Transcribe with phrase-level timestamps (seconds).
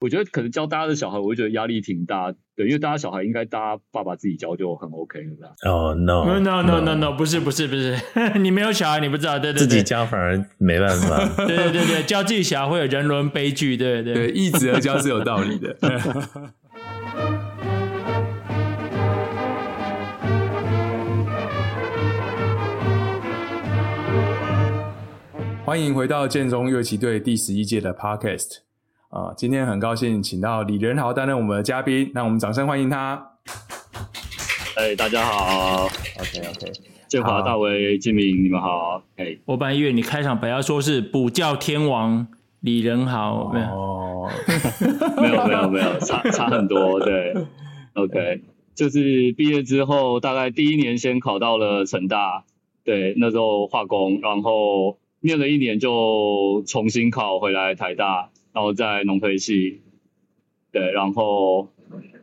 [0.00, 5.52] 我觉得可能教大家的小孩，我会觉得压力挺大，对，因为大家小孩应该大家爸爸自己教就很 OK 了。
[5.66, 7.98] 哦、oh,，no no no no no，不是不是不是，
[8.38, 11.26] 你没有小孩，你不知道，对对对，自己教反而没办法。
[11.44, 15.76] 对对对对，教自己小孩会有人伦悲剧，对对对，一直而教是有道理的。
[25.64, 28.67] 欢迎回到建中乐器队第十一届的 Podcast。
[29.08, 33.30] 啊，今天很高兴请到李仁豪担任我们的嘉宾，那我们掌声欢迎他。
[34.76, 36.72] 哎，大家好，OK OK，
[37.08, 39.02] 建华、大为、金明，你们好。
[39.16, 42.26] 哎，我本来以为你开场本要说是补教天王
[42.60, 44.30] 李仁豪，没有， 哦、
[45.16, 47.34] 没有没有没有，差差很多，对
[47.94, 48.42] ，OK，
[48.74, 52.44] 就是毕业之后，大概第一年先考到了成大，
[52.84, 58.28] 对，那时候化工，然后念了一年就重新考回来台大。
[58.58, 59.82] 然后在农推系，
[60.72, 61.68] 对，然后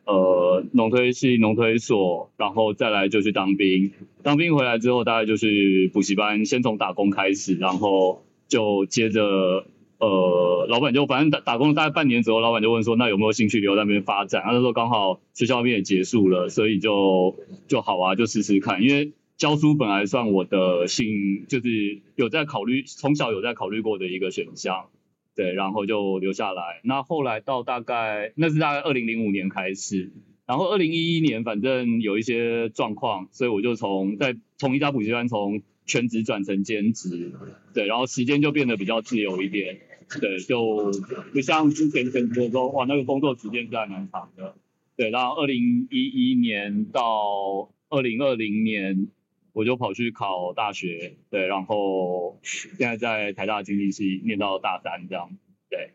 [0.03, 3.93] 呃农推系农推所，然后再来就去当兵。
[4.21, 9.65] 当兵回来之后，大概就去补习班，先从打工开始，然后就接着
[9.99, 14.43] 呃老板就反正打打工大概半年之后，老板就问说，那有没有兴趣留在那边发展？
[14.45, 17.37] 那时候刚好学校那边也结束了，所以就
[17.69, 18.83] 就好啊，就试试看。
[18.83, 24.87] 因为教书本来算我的兴，就是有在考虑，从小有在考虑过的一个选项。
[25.35, 26.79] 对，然后就留下来。
[26.83, 30.13] 那后来到大概那是大概二零零五年开始，
[30.45, 37.33] 然后二零一一年反正有一些状况，所以我就从在从一家补习班从全职转成兼职，
[37.73, 39.79] 对，然后时间就变得比较自由一点，
[40.21, 40.91] 对，就
[41.33, 44.55] 不像之前全职的时候，哇，那个工作时间是还蛮长的，
[44.95, 49.07] 对，然后二零一一年到二零二零年。
[49.55, 55.29] 我就跑去考大学，对，然后现在在台大经济系念到大三，这样，
[55.69, 55.93] 对，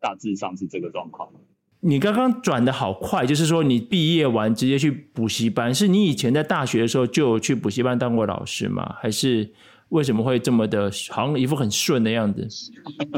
[0.00, 1.32] 大致上是这个状况。
[1.78, 8.96] 你刚刚转的好快，就是说你毕业完直接去补习班，是你以前在大学的时候就有去补习班当过老师吗？
[8.98, 9.52] 还是
[9.90, 12.48] 为什么会这么的，好像一副很顺的样子？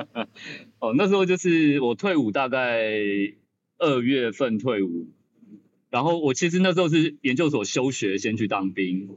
[0.81, 2.93] 哦，那时候就是我退伍大概
[3.79, 5.09] 二月份退伍，
[5.89, 9.17] 然后我其实那时候是研究所休学，先去当兵。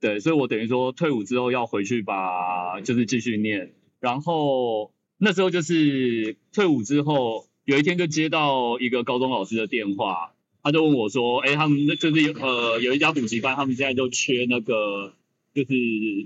[0.00, 3.74] 对，所以我等于说退伍之后要回去把，就是继续念。
[4.00, 15.12] 然后那时候就是退伍之后，有一天就接到一个高中老师的电话，他就问我说：“哎，他们就是有呃有一家补习班，他们现在就缺那个
[15.52, 15.68] 就是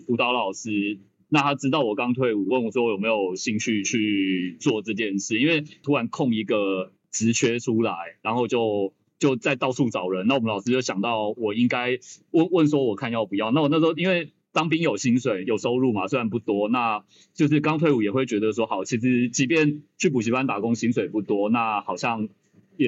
[0.06, 0.98] 辅导老师。
[1.28, 7.92] 那他知道我刚退伍，问我说有没有兴趣去做这件事，因为突然空一个职缺出来，
[8.22, 8.92] 然后就。”
[9.24, 11.98] 就在到处找人，那我们老师就想到我应该
[12.32, 13.50] 问问说，我看要不要？
[13.52, 17.02] 那我那时候因为当兵有薪水有收入嘛，虽然不多，那
[17.32, 22.28] 就是刚退伍也会觉得说好，其实即便去补习班打工薪水不多，那好像
[22.76, 22.86] 也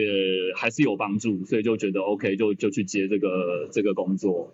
[0.57, 4.53] 还是有帮助，所以就觉得 OK，就就去接这个这个工作，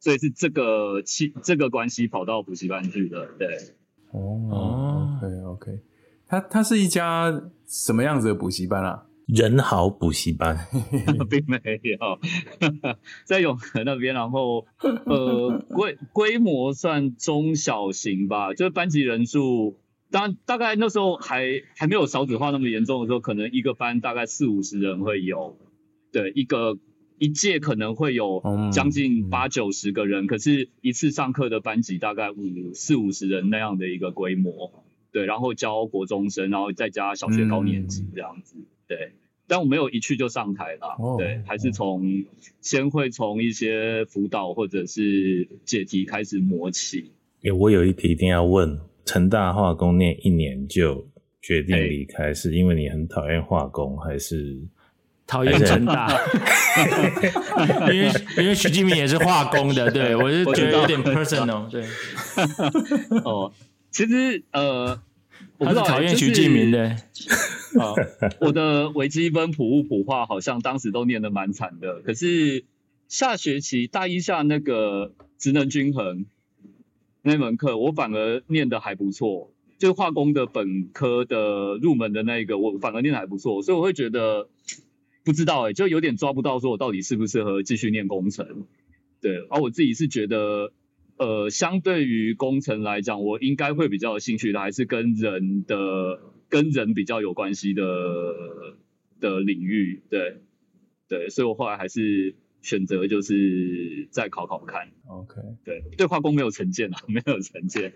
[0.00, 3.48] 所以是这个期这个关系跑到补习班去的，对。
[4.10, 5.80] 哦，OK OK，
[6.26, 9.06] 它它是一家什么样子的补习班啊？
[9.34, 10.66] 仁豪补习班，
[11.30, 12.18] 并没有。
[13.24, 14.66] 在永和那边，然后
[15.06, 19.78] 呃规规模算中小型吧，就是班级人数，
[20.10, 25.56] 当大概那时候还还没有少子化那么严重的时候，可能一个班大概四五十人会有，
[26.12, 26.76] 对，一个
[27.18, 38.56] 一届可能会有将近八九十个人，可是一次上课的班级大概五四五十人那样的一个规模，对，然后教国中生，然后再加小学高年级这样子。
[38.88, 39.14] 对，
[39.52, 42.24] 但我没有一去就上台了，哦、对，还是从、哦、
[42.62, 47.12] 先会从一些辅导或者是解题开始磨起。
[47.42, 51.06] 欸、我有一题一定要问：成大化工念一年就
[51.42, 54.58] 决定离开，欸、是因为你很讨厌化工，还是
[55.26, 56.08] 讨厌成大？
[57.92, 61.84] 因为因为徐继明也是化工的，对，我是觉得有点 personal，对。
[63.22, 63.52] 哦，
[63.90, 64.98] 其实呃。
[65.58, 66.96] 我还是讨厌徐继明的。
[67.78, 67.94] 啊，
[68.40, 72.02] 我的微积分、普物、普化好像当时都念得蛮惨的。
[72.02, 72.64] 可是
[73.08, 76.26] 下学期大一下那个职能均衡
[77.22, 79.50] 那门课，我反而念得还不错。
[79.78, 83.62] 就化工的本科的入门的那个，我反而念得还不错。
[83.62, 84.48] 所以我会觉得
[85.24, 88.66] 不知道哎、欸，就有点抓不到，说我到底适不适合继续念工程。
[89.20, 90.72] 对，而我自己是觉得。
[91.18, 96.18] 呃，相对于工程来讲，我应该会比较有兴趣的，还是跟人的、
[96.48, 97.82] 跟人比较有关系的
[99.20, 100.02] 的领域。
[100.10, 100.42] 对，
[101.08, 104.88] 对，所以我后来还是选择就是再考考看。
[105.06, 107.92] OK，对，对化工没有成见啊， 没有成见。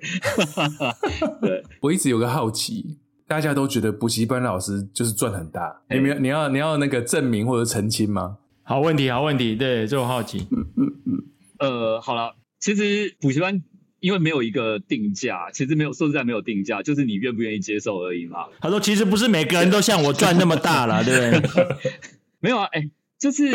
[1.40, 8.38] 对， 我一直有个好奇，大家都觉得补习班老师就是赚很大，你没有你要你要那个证明或者澄清吗？
[8.62, 10.46] 好问题，好问题，对，这种好奇。
[10.50, 11.24] 嗯嗯嗯。
[11.58, 12.34] 呃，好了，
[12.66, 13.62] 其实补习班
[14.00, 18.46] 因为没有一个定价，其实没有说实在没有定价，就是你愿不愿意接受而已嘛。
[18.60, 21.66] 他说，其实不是每个人都像我赚那么大了，对不对？
[22.42, 22.90] 没有啊，哎、欸，
[23.20, 23.46] 就是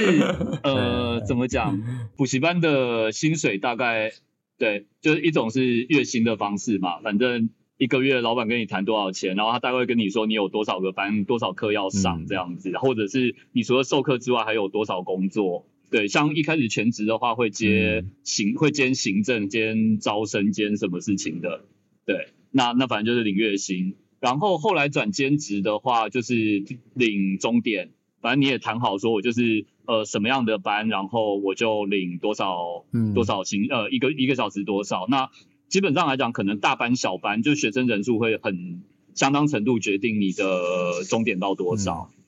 [0.63, 1.77] 呃， 怎么讲？
[2.15, 4.13] 补习班的薪水大概
[4.57, 7.49] 对，就是一种是月薪的方式嘛，反正。
[7.77, 15.65] 一个月老板跟你谈多少钱，然后他大概跟你说你有多少个班、多少课要上这样子，嗯、或者是你除了授课之外还有多少工作。
[15.91, 21.65] 对，像一开始全职的话会接行、嗯、会兼行政、兼招生、兼什么事情的。
[22.05, 23.93] 对，那那反正就是领月薪。
[24.19, 26.63] 然后后来转兼职的话就是
[26.95, 27.91] 领钟点，
[28.21, 35.29] 反正你也谈好说我就是呃什么样的班，然后我就领多少、嗯、多少薪呃一个一个小时多少那。
[35.67, 38.83] 基本上来讲，可能大班、小班，就学生人数会很
[39.15, 42.11] 相当程度决定你的终点到多少。
[42.11, 42.19] 嗯、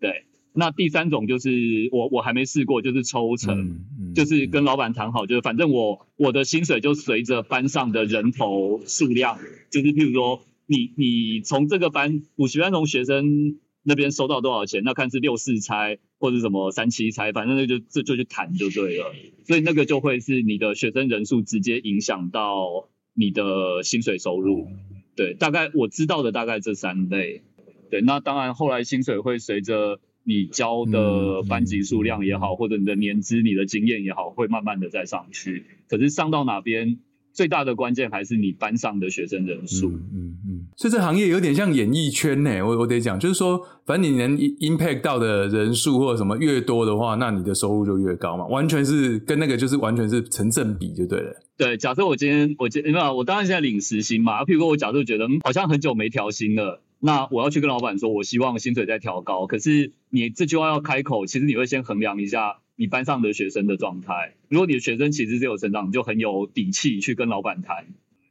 [0.00, 0.24] 对，
[0.56, 1.50] 那第三种就是
[1.92, 9.38] 我我还没试过，就是抽成，嗯嗯、就是跟老板谈好，就是反正我我的薪水就随着班上的人头数量，
[9.70, 13.58] 就是譬如说你你从这个班补习班从学生。
[13.88, 14.82] 那边收到多少钱？
[14.82, 19.14] 那看是六四拆或者什么三七拆，反正那就这就去谈就对了。
[19.44, 24.66] 所以那个就会是你的学生人数直接影响到你的薪水收入。
[25.14, 27.42] 对，大概我知道的大概这三类。
[27.88, 35.64] 对，那当然后来薪水会随着你教的班级数量也好，或者你的年资、你的经验也好，会慢慢的再上去。
[35.88, 36.98] 可是上到哪边？
[37.32, 42.62] 最大的关键还是你班上的学生人数，嗯嗯嗯，所以这行业有点像演艺圈呢。
[42.64, 48.46] 我我得讲，就是说，反正你能 impact 到的人数或者什么越多的话，那你的收入就越高嘛。
[48.46, 51.36] 完全是跟那个就是完全是成正比就对了。
[51.58, 54.42] 对，假设我今天我今没有，我当然现在领时薪嘛。
[54.44, 59.46] 譬如说我假设觉得好像很久没调薪了，那我要去跟老板说，我希望薪水再调高。
[59.46, 62.58] 可是你这句话要开口，其实你会先衡量一下。
[62.78, 67.86] 你班上的学生的状态，如果你的学生其实是有成长，你就很有底气去跟老板谈。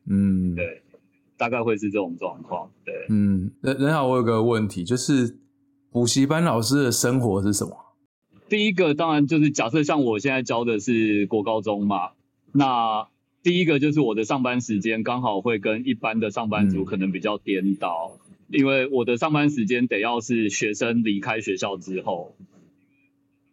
[0.07, 0.83] 嗯，对，
[1.35, 2.69] 大概会是这种状况。
[2.85, 5.39] 对，嗯，人人好，我有个问题，就是
[5.91, 7.75] 补习班老师的生活是什么？
[8.47, 12.11] 第一个当然就是假设像我现在教的是国高中嘛，
[12.51, 13.07] 那
[13.41, 22.35] 第一个就是我的上班时间刚好会跟一般的上班族可能比较颠倒，嗯、因为我的上班时间得要是学生离开学校之后。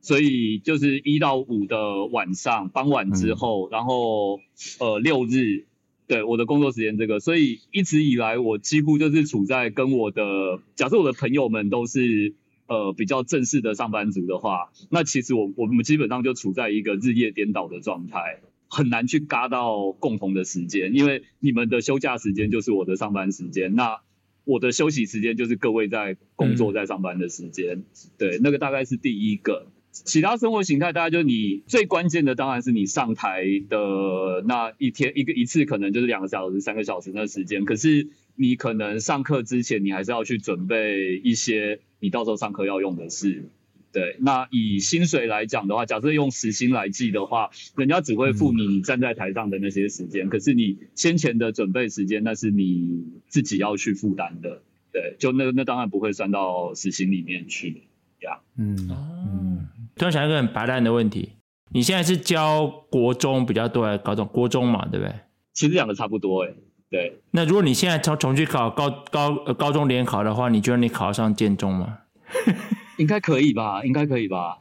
[0.04, 4.40] 所以就是一到五的晚上，傍晚之后，嗯、然后
[4.80, 5.66] 呃六日，
[6.08, 12.34] 对我的工作时间这个，所以一直以来我几乎就是处在跟我的，假设我的朋友们都是
[12.66, 24.00] 呃比较正式的上班族的话，那其实我我们基本上就处在一个日夜颠倒的状态，很难去嘎到共同的时间，因为你们的休假时间就是我的上班时间，那
[24.44, 27.84] 我的休息时间就是各位在工作在上班的时间，嗯、
[28.18, 29.66] 对，那个大概是第一个。
[29.92, 37.66] 其他生活形态，大概就是你最关键的，当然是你上台的那一天一个一次，可能就是两个小时、三个小时那时间。
[37.66, 43.50] 可是你可能上课之前，你还是要去准备一些你到时候上课要用的事。
[43.92, 54.62] 对，那以薪水来讲的话，假设用时薪来计的话，人家只会付你站在台上的那些时间，嗯、可是你先前的准备时间，那是你自己要去负担的。
[54.92, 57.82] 对，就那那当然不会算到时薪里面去。
[58.20, 58.38] Yeah.
[58.56, 59.68] 嗯嗯。
[59.94, 61.32] 突然想一个很白烂的问题，
[61.70, 64.26] 你现在是教国中比较多还是高中？
[64.28, 65.14] 国中嘛，对不对？
[65.52, 66.50] 其实两个差不多哎。
[66.88, 67.20] 对。
[67.30, 71.98] 那如果你现在重重去考高高高中联考的话，你觉得你考得上建中吗？
[72.98, 74.58] 应该可以吧，应该可以吧。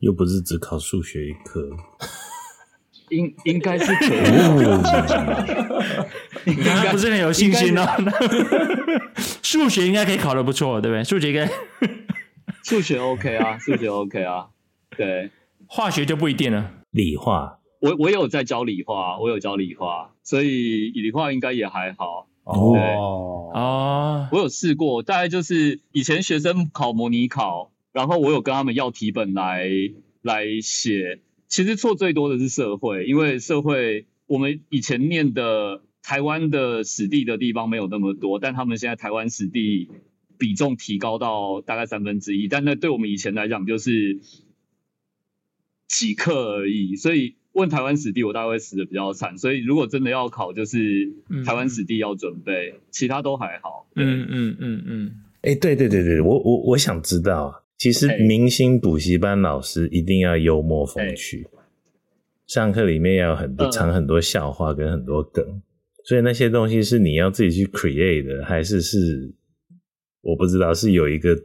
[0.00, 1.70] 又不是只考数学一科。
[3.10, 4.18] 应应该是可以。
[6.44, 7.86] 你刚刚不是很有信心哦？
[9.42, 11.04] 数学应该可以考得不错，对不对？
[11.04, 11.46] 数学应该。
[12.64, 14.46] 数学 OK 啊，数学 OK 啊，
[14.96, 15.30] 对，
[15.66, 16.70] 化学就不一定了。
[16.90, 22.28] 理化，我我有在教理化，我有教理化，所以理化应该也还好。
[22.44, 22.80] 哦，对
[23.60, 29.68] 哦，我有试过，大概就是以前学生考模拟考，然后我有跟他们要题本来
[30.22, 31.20] 来写。
[31.48, 39.90] 其实错最多的是社会，因为社会我们以前念的台湾的史地的地方没有那么多，但他们现在台湾史地。
[40.38, 44.18] 比重提高到大概三分之一，但那对我们以前来讲就是
[45.86, 49.36] 几课而已，所以问台湾史地我大概会死得比较惨。
[49.38, 50.78] 所以如果真的要考，就是
[51.44, 53.86] 台湾史地要准备，嗯、其他都还好。
[53.96, 55.12] 嗯嗯嗯嗯。
[55.42, 61.50] 哎、欸，对对对对，我我我想知道，其实明星补习班老师一定要幽默风趣，欸、
[62.46, 65.62] 上课里面要有很多藏很多笑话跟很多梗，嗯、
[66.04, 69.34] 所以那些东西是你要自己去 create 的，还是是？
[70.24, 71.36] 我不知道是有一个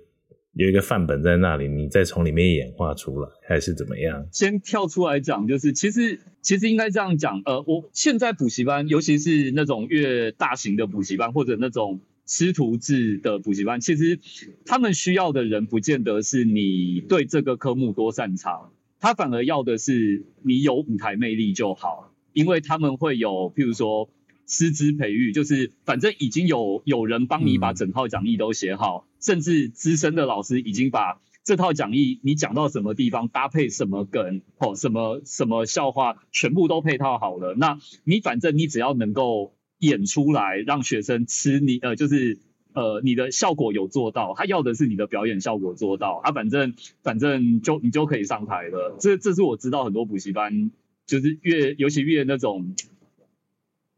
[0.58, 4.28] 有一个范本在那里，你再从里面演化出来，还是怎么样？
[4.32, 14.20] 先跳出来讲，就是其实其实应该这样讲，呃，我现在补习班，尤其是那种越大型的补习班，或者那种师徒制的补习班，其实
[14.66, 24.10] 他们需要的人不见得是你对这个科目多擅长，他反而要的是你有舞台魅力就好，因为他们会有，譬如说。
[24.48, 37.56] 师资培育就是，反正已经有有人帮你把整套讲义都写好，嗯、甚至资深的老师已经把这套讲义你讲到什么地方搭配什么梗，哦，什么什么笑话，全部都配套好了。
[37.56, 42.40] 那你反正你只要能够演出来，让学生吃你，呃，就是
[42.72, 46.74] 呃你的效果有做到，他要的是你的表演效果做到，啊，反正
[47.04, 48.96] 反正就你就可以上台了。
[48.98, 50.72] 这这是我知道很多补习班
[51.06, 52.74] 就是越尤其越那种。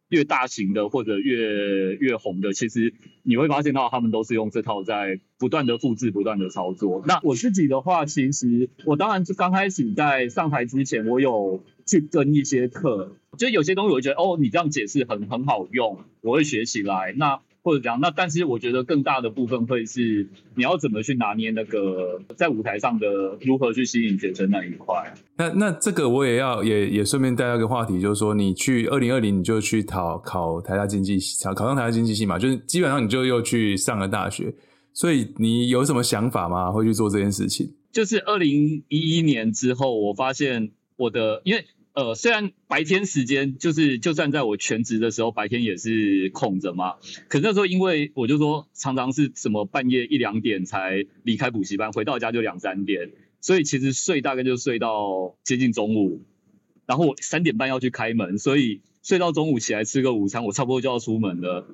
[0.10, 7.04] 越大型的或者越越红的，其实你会发现到他们都是用这套在不断的复制、不断的操作。
[7.08, 17.14] 那我自己的话，其实我当然是刚开始在上台之前，我有去跟一些课，就有些东西我觉得哦，你这样解释很很好用，我会学起来。
[17.16, 17.40] 那
[17.70, 25.14] 或者讲，那但是我觉得更大的部分会是你要怎么去拿捏那个在舞台上的如何去吸引学生那一块。
[25.38, 34.52] 那那这个我也要也也顺便带到一个话题，就是说你去二零二零你就去考考台大经济系，考考上台大经济系嘛，就是基本上你就又去上了大学，
[34.92, 36.72] 所以你有什么想法吗？
[36.72, 37.72] 会去做这件事情？
[37.92, 41.64] 就是二零一一年之后，我发现我的因为。
[41.94, 46.96] 呃，虽然白天时间就是，就算在我全职的时候，白天也是空着嘛。
[47.28, 56.22] 可是那时候，因为我就说，常常是什么半夜一两点才离开补习班，回到家就两三点，所以其实睡大概就睡到接近中午。
[56.86, 61.68] 然后我三点半要去开门，所以睡到中午起来吃个午餐，我差不多就要出门了。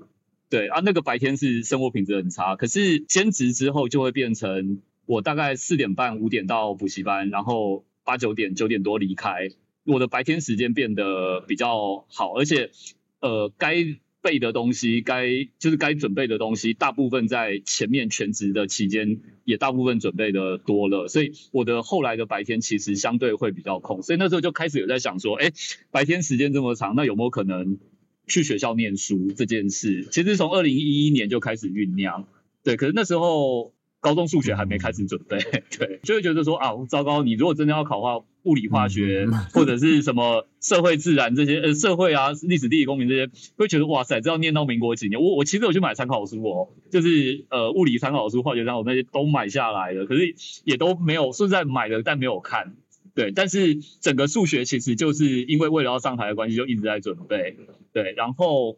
[0.50, 2.56] 对啊，那个白天是生活品质很差。
[2.56, 9.50] 可是兼职之后就会变成，我大概四点半五点到补习班，然后八九点九点多离开。
[9.86, 12.72] 我的白天时间变得比较好，而且，
[13.20, 13.86] 呃，该
[14.22, 25.52] 背的东西，该就是该准备的东西，大部分在前面全职的期间也大部分准备的多了，所以我的后来的白天其实相对会比较空，所以那时候就开始有在想说，哎，
[25.92, 27.78] 白天时间这么长，那有没有可能
[28.26, 30.08] 去学校念书这件事？
[30.10, 32.28] 其实从二零一一年就开始酝酿，
[32.64, 33.75] 对，可是那时候。
[34.06, 35.40] 高中数学还没开始准备，
[35.80, 37.24] 对，就会觉得说啊，糟糕！
[37.24, 45.20] 你如果真的要考的话，物理、化学或者是什么社会、自然这些，呃，社会啊、历史、地理、公民这些，会觉得哇塞，这要念到民国几年？
[45.20, 50.36] 我我其实有去买参考书哦，就是呃，物理参考书、化学参考书那些都买下来了，可是
[50.66, 52.76] 也都没有，说在买了，但没有看。
[53.16, 57.58] 对，但是整个数学其实就是因为为了要上台的关系，就一直在准备。
[57.92, 58.78] 对，然后，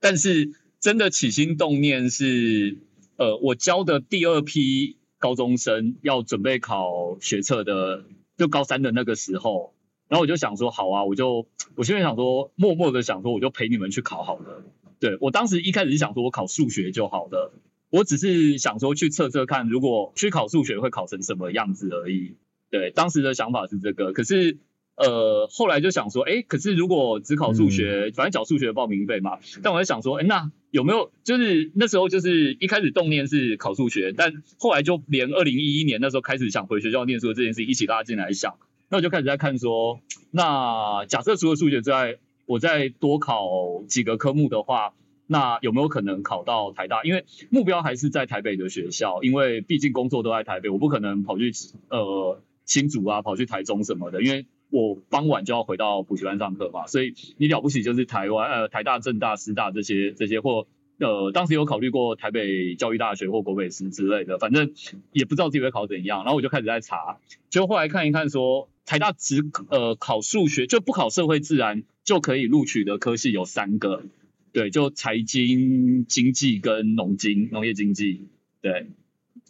[0.00, 2.78] 但是真的起心动念是。
[3.20, 8.06] 呃，我教的第二批高中生要准备考学测的，
[8.38, 9.74] 就高三的那个时候，
[10.08, 14.64] 然后我就想说，好啊，我就我现在想说，默默的想说，我就陪你们去考好了。
[15.00, 17.52] 对，我当时一开始是想说我考数学就好了，
[17.90, 22.36] 我只是想说去测测看，如果去考数学会考成什么样子而已。
[22.70, 24.56] 对，当时的想法是这个，可是。
[24.96, 29.38] 呃，后来就想说，哎，可是如果只考数学，嗯、反正缴数学报名费嘛。
[29.62, 38.56] 但我在想说，哎，那有没有就是那时候就是一开始动念是考数学，但后来就连二零一一年那时候开始想回学校念书的这件事一起拉进来想，
[38.88, 40.00] 那我就开始在看说，
[40.30, 44.94] 那假设除了数学之外，我再多考几个科目的话，
[45.26, 47.02] 那有没有可能考到台大？
[47.04, 51.52] 因为目标还是在台北的学校，因为毕竟工作都在台北，我不可能跑去
[51.88, 54.46] 呃新竹啊，跑去台中什么的，因为。
[54.70, 60.66] 我傍晚就要回到补习班上课嘛，所以你了不起就是台湾呃台大、政大、师大这些这些或
[60.98, 64.72] 呃当时有考虑过台北教育大学或国北师之类的，反正
[65.12, 74.04] 也不知道自己会考怎样，然后我就开始在查，就后来看一看说台大只呃考数学就不考社会自然就可以录取的科系有三个，
[74.52, 78.28] 对，就财经、经济跟农经农业经济，
[78.62, 78.86] 对，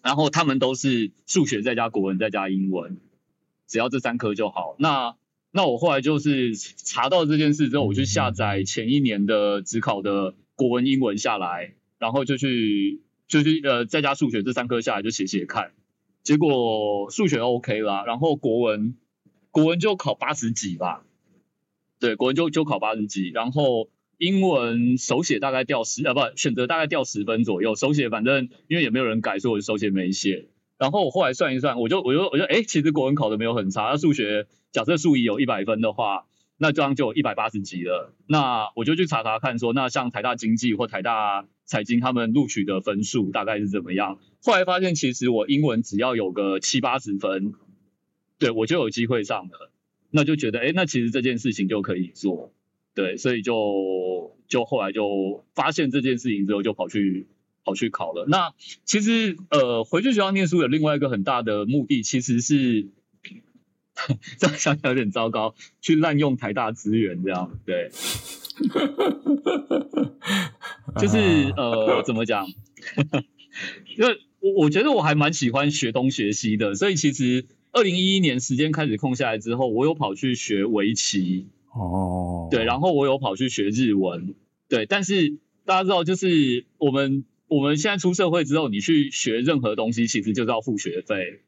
[0.02, 2.98] 然后他们都是数学再加国文再加英文。
[3.70, 4.74] 只要这三科就好。
[4.78, 5.16] 那
[5.52, 15.72] 那我后来就是查到这件事之后，我就下载前一年的只考的国文、英文下来，然后就去就去呃再加数学这三科下来就写写看。
[16.22, 18.96] 结果数学 OK 啦，然后国文
[19.50, 21.02] 国文就考八十几吧，
[21.98, 30.49] 对，国文就就考八十几，然后英文手写大概掉十呃不选择大概掉十分左右，手写反正因为也没有人改，所以我就手写没写。
[30.80, 33.90] 然后我后来算一算，我就我就我就哎，其实国文考的没有很差。
[33.90, 36.24] 那数学假设数一有一百分的话，
[36.56, 38.14] 那这样就有一百八十级了。
[38.26, 44.18] 那我就去查查看说，那像台大经济或台大财经他们录取的分数大概是怎么样？
[44.42, 47.52] 后来发现其实我英文只要有个七八十分，
[48.38, 49.70] 对，我就有机会上了。
[50.10, 52.54] 那就觉得，哎，那其实这件事情就可以做，
[52.94, 57.28] 对，所以就就后来就发现这件事情之后，就跑去
[57.64, 58.26] 跑去考了。
[58.28, 58.52] 那
[58.84, 62.88] 其实呃，回去学校念书有另外一个很大的目的，其实是
[64.38, 67.90] 这样想想有点糟糕，去滥用台大资源这样，对，
[71.00, 72.46] 就是呃，怎么讲？
[73.96, 77.46] 因为我我觉得我还蛮喜欢学东学西的，所以其实。
[77.72, 84.34] 二零一一年时间开始空下来之后，我有跑去学围棋哦，对，然后我有跑去学日文，
[84.68, 91.40] 对，但是大家知道，就是我们我们现在出社会之后，你去学任何东西，其实就是要付学费，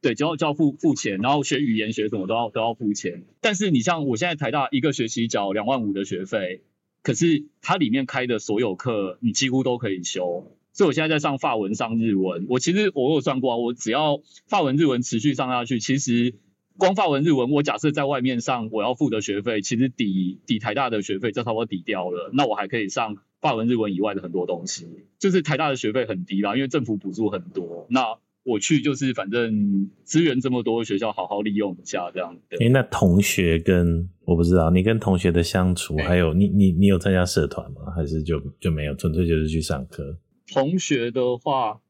[0.00, 3.26] 对，就要就要付付钱，然后学语言学什么都要都要付钱。
[3.42, 6.62] 但是你像我现在台大一个学期缴两万五的学费，
[7.02, 10.56] 可是它里面开的所有课，你几乎都可以修。
[10.72, 12.46] 所以我现在在上法文、上日文。
[12.48, 16.34] 我其实我有算过啊，我只要法文、日文持续上下去，其实
[16.78, 22.30] 光法文、日文，我假设在外面上，我要付的学费，其实抵抵台大的学费就差不多抵掉了。
[22.32, 24.86] 那我还可以上法文、日文以外的很多东西。
[25.18, 27.86] 就是台大的学费很低啦，因为政府补助很多。
[27.90, 32.38] 那我去就是反正资源这么多，学校好好利用一下这样。
[32.50, 37.90] 诶、欸、那同学跟我不知道，你跟同学的相处，还有你你你有参加社团吗？
[37.96, 40.18] 还是就就没有，纯粹就是去上课？
[40.52, 41.80] 同学的话，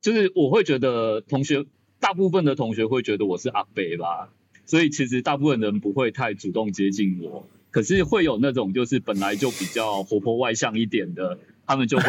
[0.00, 1.64] 就是我会觉得同学
[2.00, 4.32] 大部分的同学会觉得我是阿北吧，
[4.66, 7.46] 所以其实大部分人不会太主动接近我。
[7.74, 12.04] 可是会有那种就是本来就比较活泼外向一点的，他们就会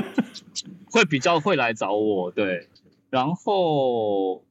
[0.90, 2.30] 会比较会来找我。
[2.30, 2.68] 对，
[3.10, 4.42] 然后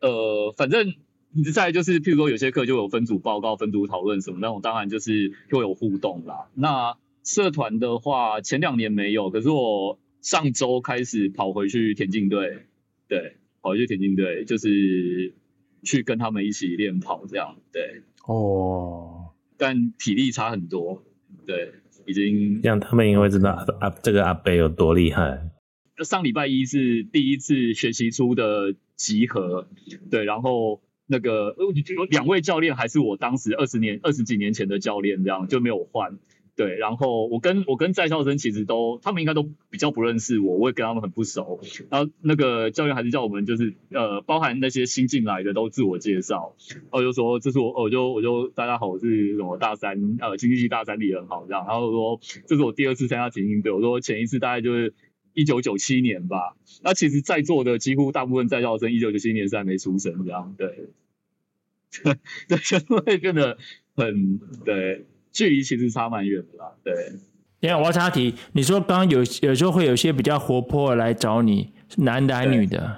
[0.00, 0.94] 呃，反正
[1.30, 6.48] 你再就是，譬如说有些课就有分组报告、分组讨论什么那种，当然就是会有互动啦。
[6.54, 12.66] 那社团的话，前两年没有，可是我上周开始跑回去田径队，
[13.06, 15.32] 对，跑回去田径队，就是
[15.84, 18.02] 去跟他们一起练跑这样，对。
[18.26, 19.21] 哦。
[19.62, 21.04] 但体力差很多，
[21.46, 21.72] 对，
[22.04, 22.58] 已经。
[22.64, 25.50] 让他们因为知道阿这个阿北有多厉害。
[26.02, 29.68] 上礼拜一是第一次学习出的集合，
[30.10, 31.54] 对，然后那个
[32.10, 36.18] 两位教练还是我当时二十年二十几年前的教练，这样就没有换。
[36.54, 41.60] 对，然后我跟我跟在校生其实都，他们应该都比较不认识我，我也跟他们很不熟。
[41.88, 46.54] 然后那个教练还是叫我们，就是呃，包含那些新进来的都自我介绍。
[46.68, 51.64] 然后就说这是我，我就我就大家好，我是什么大三呃经济系大三李仁豪这样。
[51.66, 54.92] 然后说这是我第二次参加田径队，我说前一次大概就是
[55.32, 56.54] 一九九七年吧。
[56.82, 60.90] 那其实在座的几乎大部分在校生一九九七年是还没出生这样，对，
[62.46, 63.56] 对，就会变得
[63.96, 65.06] 很对。
[65.32, 66.92] 距离其实差蛮远的啦，对。
[67.60, 72.96] 你看，我要插题，你说刚刚有有时候会有些比较活泼的来找你，是男的还是女的？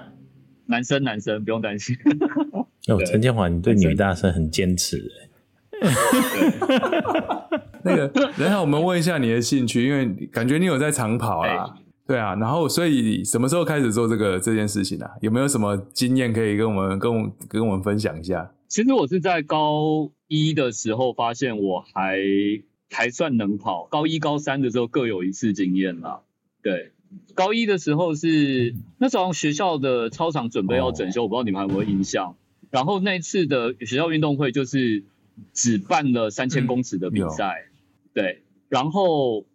[0.65, 1.95] 男生，男生不用担心。
[2.87, 5.29] 哦，陈建华，你对女大生很坚持欸。
[7.83, 11.75] 那个，等一下我们问一下你的兴趣，因为感觉你有在长跑啊。
[12.07, 15.09] 对啊，然后所以什么时候开始做这个这件事情啊？
[15.21, 18.51] 有没有什么经验可以跟我们跟我跟我们分享一下？
[18.67, 22.19] 其实我是在高一的时候发现我还
[22.91, 26.21] 还算能跑，高一高三的时候各有一次经验啦。
[26.61, 26.91] 对，
[27.33, 32.35] 高一的时候是那时候学校的操场准备要整修，我不知道你们还有没有印象。
[32.69, 35.05] 然后那次的学校运动会就是
[35.53, 37.65] 只办了三千公尺的比赛，
[38.13, 39.47] 对，然后。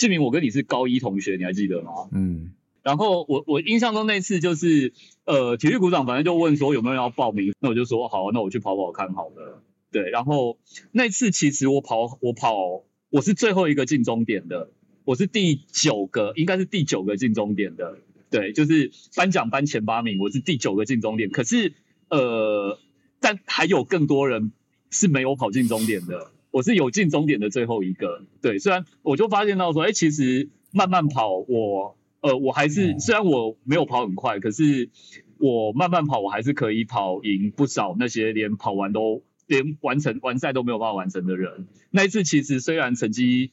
[0.00, 2.08] 静明，我跟你是高一同学，你还记得吗？
[2.10, 2.52] 嗯。
[2.82, 4.94] 然后我我印象中那次就是，
[5.26, 9.62] 呃，体育股长反正就问说有没有人要报名，那我就说好，那我去跑跑看好了。
[9.92, 10.58] 对，然后
[10.90, 14.70] 那次其实我跑我跑我是最后一个进终点的，
[15.04, 17.98] 我是第九个，应该是第九个进终点的。
[18.30, 21.28] 对，就是颁奖颁前八名，我是第九个进终点。
[21.30, 21.74] 可是
[22.08, 22.78] 呃，
[23.20, 24.52] 但还有更多人
[24.88, 26.30] 是没有跑进终点的。
[26.50, 34.90] 我是有进终点的最后一个，对，虽然我就发现到说，哎、欸，其实慢慢跑我，我呃，我还是虽然我没有跑很快，可是
[35.38, 41.66] 我慢慢跑，我还是可以跑赢不少那些连跑完都连完成完赛都没有办法完成的人。
[41.90, 43.52] 那一次其实虽然成绩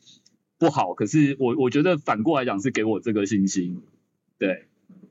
[0.58, 3.82] 不好，可是我我觉得反过来讲是给我这个信心，
[4.38, 4.66] 对。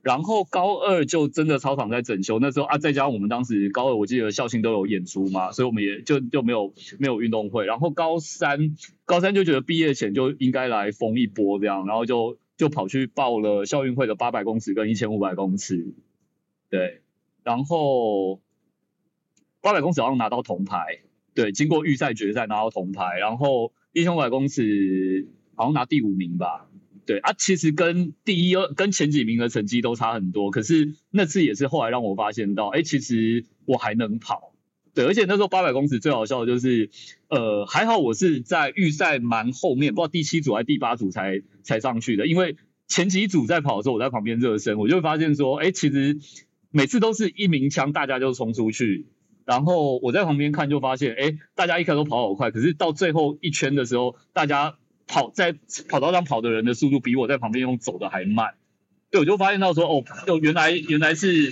[0.07, 7.65] 然后高二就真的操场在整修，那时候啊，再加上我们当时高二，我记得校庆都有演出嘛，所以我们也就就没有没有运动会。
[7.65, 15.93] 然后高三高三就觉得毕业前就应该来疯一波这样，然后就就跑去报了校运会的八百公尺跟一千五百公尺，
[16.69, 17.01] 对，
[17.43, 18.39] 然后
[19.59, 20.99] 八百公尺好像拿到铜牌。
[21.33, 26.66] 对，经过预赛、决赛拿到铜牌，然后一千五百公尺好像拿第五名吧。
[27.07, 34.53] 对啊，其实跟第一、跟前几名的成绩都差很多，可是那次也是后来让我发现到，哎，其实我还能跑。
[34.93, 36.89] 对，而且那时候八百公尺最好笑的就是，
[37.29, 46.17] 呃，还好我是在预赛蛮后面，不知道第七组还是第八组才才上去的，因为前几组在跑的时候，我在旁边热身，我就会发现说，哎，其实
[46.71, 49.05] 每次都是一鸣枪，大家就冲出去，
[49.45, 55.55] 然后我在旁边看就发现，哎，大家一开始都跑好快，可是到最后一圈的时候，大家跑在
[55.89, 58.53] 跑道上跑的人的速度比我在旁边用走的还慢，
[59.09, 61.51] 对，我就发现到说，哦，就原来原来是。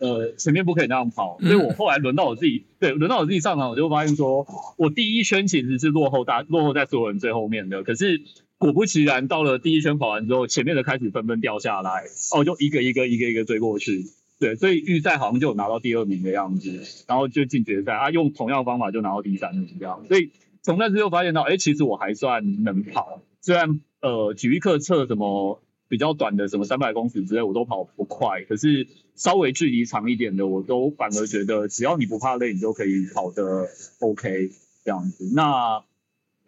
[0.00, 4.46] 呃，前面不可以那样跑，所以我后来轮到我自己，对，轮到我自己上场，我就发现说，
[4.76, 7.82] 我第一圈其实是落后大，落后在所有人最后面的。
[7.82, 8.22] 可是
[8.58, 14.04] 果不其然，到了第一圈跑完之后，前面的开始纷纷掉下来，哦，就一个一个一个一个追过去，
[14.38, 20.04] 对，所以预赛好像就拿到第二名的样子，然后就进决赛，啊，用同样方法就拿到第三名这样。
[20.06, 20.30] 所以
[20.68, 25.62] 从那次就发现到，哎，其实我还算能跑，虽然呃体育课测什么。
[25.90, 28.44] 比较短的什么三百公尺之类，我都跑不快。
[28.44, 33.66] 可是稍微距离长一点的，我都反而觉得只要你不怕累，你就可以跑得
[34.00, 34.50] OK
[34.84, 35.32] 这样子。
[35.34, 35.82] 那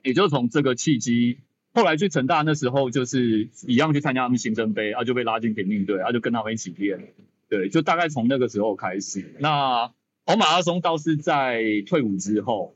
[0.02, 1.38] 也就从这个契机，
[1.72, 7.14] 后来去成大那时候就是一样去参加他们新生杯，啊就被拉进田径队，啊就跟他们一起练。
[7.48, 9.36] 对，就大概从那个时候开始。
[9.38, 9.90] 那
[10.26, 12.74] 跑马拉松倒是在退伍之后，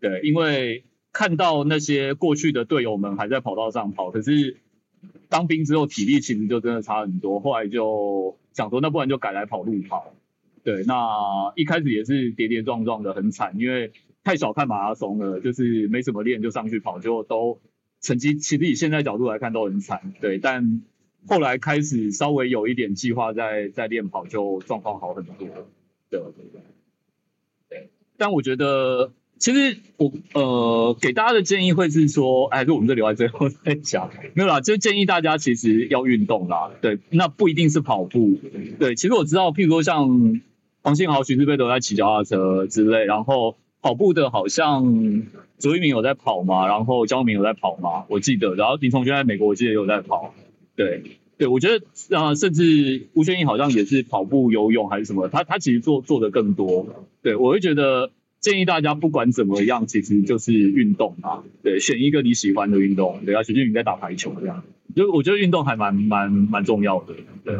[0.00, 0.85] 对，因为
[1.16, 4.58] 看到那些过去的队友们还在跑道上跑，可是。
[5.28, 10.14] 当兵之后体力其实就真的差很多，后来就想说，那不然就改来跑路跑。
[10.62, 17.60] 对，那一开始也是跌跌撞撞的，很惨，因为太小看马拉松了，就是没什么练就上去跑，就都
[18.00, 20.12] 成绩其实以现在角度来看都很惨。
[20.20, 20.82] 对，但
[21.26, 25.34] 后来开始稍微有一点计划在在练跑，就状况好很多。
[26.08, 26.20] 对，
[27.68, 29.12] 对，但我觉得。
[29.38, 38.38] 其实我呃给大家的建议会是说，哎，就我们这里在最后再讲，没有啦，就建议大家其实要运动啦，对，那不一定是跑步，
[38.78, 40.40] 对，其实我知道，譬如说像
[40.80, 45.24] 黄信豪、徐志贝都在骑脚踏车之类，然后跑步的好像
[45.58, 50.34] 卓一鸣有在跑嘛，然后焦明有在跑嘛，我记得，然后林崇轩在美国我记得也有在跑，
[50.76, 51.02] 对，
[51.36, 51.84] 对我觉得
[52.16, 56.86] 啊、甚至吴宣仪好像也是跑步、游泳还是什么，他他其实做做的更多，
[57.22, 58.10] 对我会觉得。
[58.46, 64.62] 建议大家不管怎么样，其实就是运动啊，对，选一个你喜欢的运动，对啊，徐俊宇在打排球这样，
[64.94, 67.56] 就我觉得运动还蛮蛮蛮重要的，对。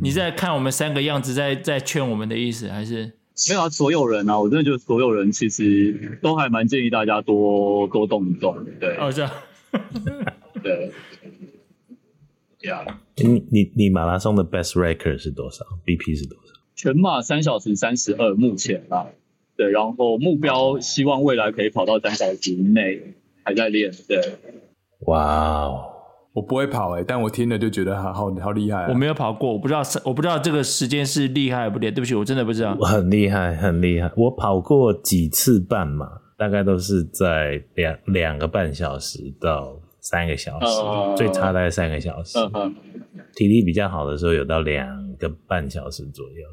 [0.00, 3.14] 你在看我们三个样子在，在在劝我们的意思，还是
[3.48, 3.68] 没有啊？
[3.68, 8.96] 所有人啊，我真的觉得所有人其实都还蛮建议大家多多动一动，对。
[8.98, 9.30] 哦，这样。
[10.62, 10.92] 对。
[12.60, 12.94] Yeah.
[13.16, 16.52] 你你你马拉松的 best record 是多少？BP 是多少？
[16.76, 19.06] 全马三小时三十二，目前啊。
[19.56, 23.90] 对，然后目标希望未来可以跑到三小时以内，还在练。
[24.06, 24.20] 对，
[25.06, 25.84] 哇哦，
[26.34, 28.88] 我不会跑哎、欸，但我听了就觉得好好好厉害、啊。
[28.90, 31.90] 我没有跑过，我不知道我不知道这个时间是厉害不厉害。
[31.90, 32.76] 对不起，我真的不知道。
[32.78, 34.10] 我很厉害，很厉害。
[34.16, 42.38] 我跑过几次半马，大概都是在两两个半小时到三个小时，呃、最差大概三个小时。
[43.34, 46.46] 体力比较好的时候有到两个半小时左右。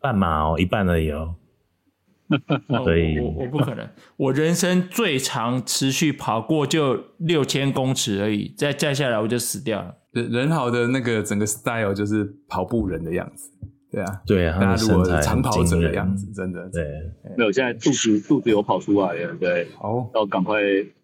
[0.00, 1.34] 半马哦，一半而已哦。
[2.84, 9.94] 所以我我不可能，我人生最长持续跑过就六千公尺而已，再再下来我就死掉了。
[10.10, 13.50] 人人好的那个整个 style 就是跑步人的样子，
[13.92, 16.82] 对啊，对啊，大家如果长跑者的样子，真的对。
[17.36, 20.60] 没有，现在肚子肚子有跑出来了，对，好，要赶快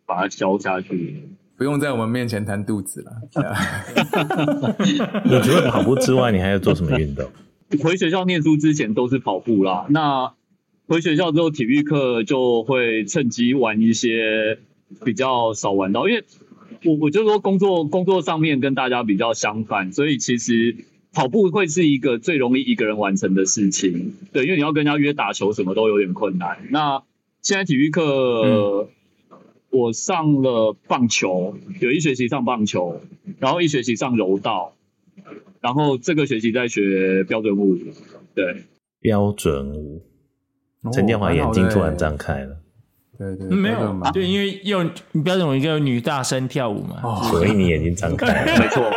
[0.07, 3.13] 把它消下去，不用在我们面前谈肚子了。
[5.25, 7.31] 你除了跑步之外，你还要做什么运动？
[7.83, 10.33] 回学校念书之前都是跑步啦，那。
[10.93, 14.59] 回学校之后，体育课就会趁机玩一些
[15.03, 16.23] 比较少玩到，因为
[16.85, 20.77] 我我就说工作工作上面跟大家比较相反，所以其实
[21.15, 24.13] 跑步会是一个最容易一个人完成的事情。
[24.35, 26.59] 对，因为你要跟人家约打球，什么都有点困难。
[26.69, 27.03] 那
[27.41, 28.03] 现在体育课，
[28.43, 28.89] 嗯、
[29.71, 33.01] 我上了棒球，有一学期上棒球，
[33.39, 34.75] 然后一学期上柔道，
[35.63, 37.79] 然后这个学期在学标准舞。
[38.35, 38.65] 对，
[39.01, 40.03] 标准舞。
[40.93, 42.57] 陈建华眼睛突然张开了，
[43.19, 44.91] 对对，没有，对，因为用
[45.23, 48.91] 标准舞一个女大生跳舞嘛， 所以你眼睛张开了， 没错。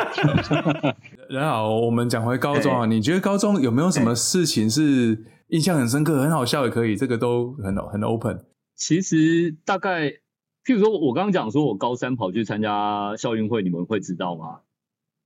[1.30, 6.96] 然后我们讲回高中啊，你觉得高中有没有什么事情是印象很深刻、很好笑也可以？
[6.96, 8.46] 这个都很很 open。
[8.76, 10.10] 其实大概，
[10.66, 14.62] 譬如说我刚刚讲说我高三跑去参加校运会，你们会知道吗？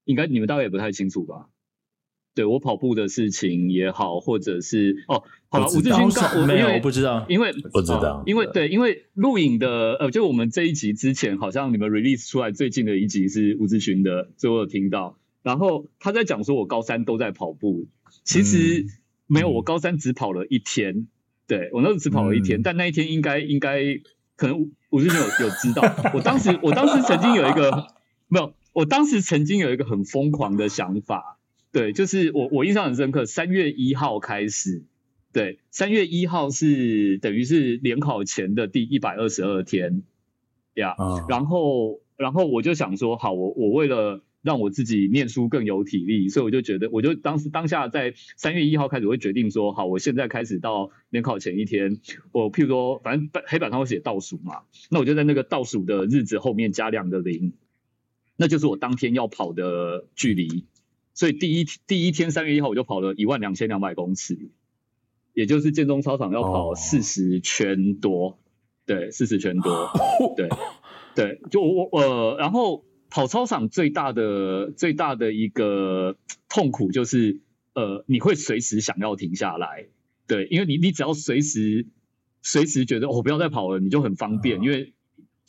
[0.06, 1.48] 应该你们大概也不太清楚吧？
[2.40, 17.88] 对我跑步的事情也好，或者是哦，好了，吴志勋刚， 我没有，我不知道，因为不知道，因为对，因为录影的呃，就我们这一集之前，好像你们 release 出来最近的一集是吴志勋的，所以我有听到，然后他在讲说我高三都在跑步，
[18.24, 18.86] 其实
[19.28, 21.10] 没有，我高三只跑了一天，
[21.46, 23.84] 对我那时候只跑了一天，但那一天应该应该
[24.38, 27.88] 可能吴志勋有有知道，我当时我当时曾经有一个
[28.30, 28.54] 没有。
[28.72, 31.39] 我当时曾经有一个很疯狂的想法，
[31.72, 34.84] 对，就是我我印象很深刻，三月一号开始，
[35.32, 40.04] 对，三月一号是等于是联考前的第一百二十二天，
[40.74, 40.96] 呀、
[41.28, 52.00] 然后然后我就想说，好，我我为了让我自己念书更有体力，所以我就觉得，我就当时当下在三月一号开始会决定说，好，我现在开始到联考前一天，
[52.32, 57.54] 我譬如说，反正黑板上会写倒数嘛，那我就在那个倒数的日子后面加两个零。
[58.38, 60.64] 那就是我当天要跑的距离，
[61.20, 64.40] 所以第一第一天三月一号我就跑了一万两千两百公尺，
[65.34, 68.34] 也就是建中操场要跑四十圈多，oh.
[68.86, 69.90] 对，四十圈多，
[70.38, 70.48] 对
[71.16, 76.16] 对，就我我呃，然后跑操场最大的最大的一个
[76.48, 77.42] 痛苦就是
[77.74, 79.88] 呃，你会随时想要停下来，
[80.26, 81.86] 对，因为你你只要随时
[82.42, 84.94] 随时觉得我、哦、不要再跑了，你就很方便，因为。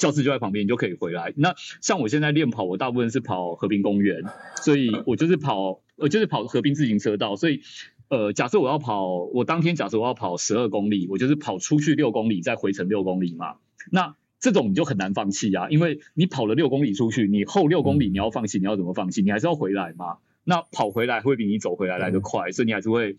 [0.01, 1.35] 教室就在旁边，你就可以回来。
[1.37, 4.25] 那像我现在练跑，我大部分是跑和平公园，
[4.63, 7.37] 所以我就是跑，呃，就是跑和平自行车道。
[7.37, 7.61] 所以，
[8.09, 13.57] 呃，假设我要跑，我当天假设我要跑十二公里，我就是跑出去六公里，再回程六公里嘛。
[13.93, 19.21] 那这种你就很难放弃啊，因为你跑了六公里出去，你后六公里你要放弃，你要怎么放弃？
[19.21, 20.17] 你还是要回来嘛。
[20.45, 23.19] 那跑回来会比你走回来来的快，所以你还是会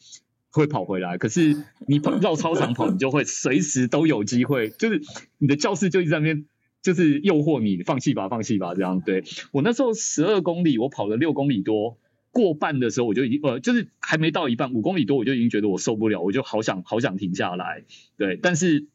[0.49, 1.19] 会跑回来。
[1.19, 4.99] 可是你跑绕操场跑，你就会随时都有机会，就是
[5.37, 6.45] 你的教室就一直在那边。
[6.81, 9.01] 就是诱惑你放弃吧，放弃吧，这样。
[9.01, 11.97] 对，我那时候十二公里，我跑了六公里多，
[12.31, 17.83] 过半的时候我就已经呃，就是还没到一半，五公里多我就已经觉得我受不了，我就好想好想停下来。
[18.17, 18.87] 对，但是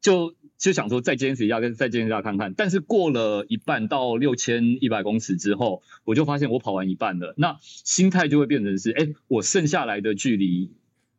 [0.00, 2.54] 就就想说再坚持一下，跟再坚持一下看看。
[2.54, 10.72] 但是过了一半到六千一百公尺之后，我就发现我跑完一半了，那心态就会变成是，哎，我剩下来的距离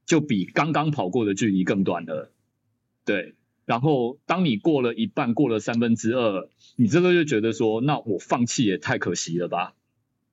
[0.08, 2.32] 就比刚刚跑过的距离更短了。
[3.06, 3.36] 对。
[3.68, 9.76] 然后，当你过了一半，过了三分之二，你这个就觉得说，那我放弃也太可惜了吧？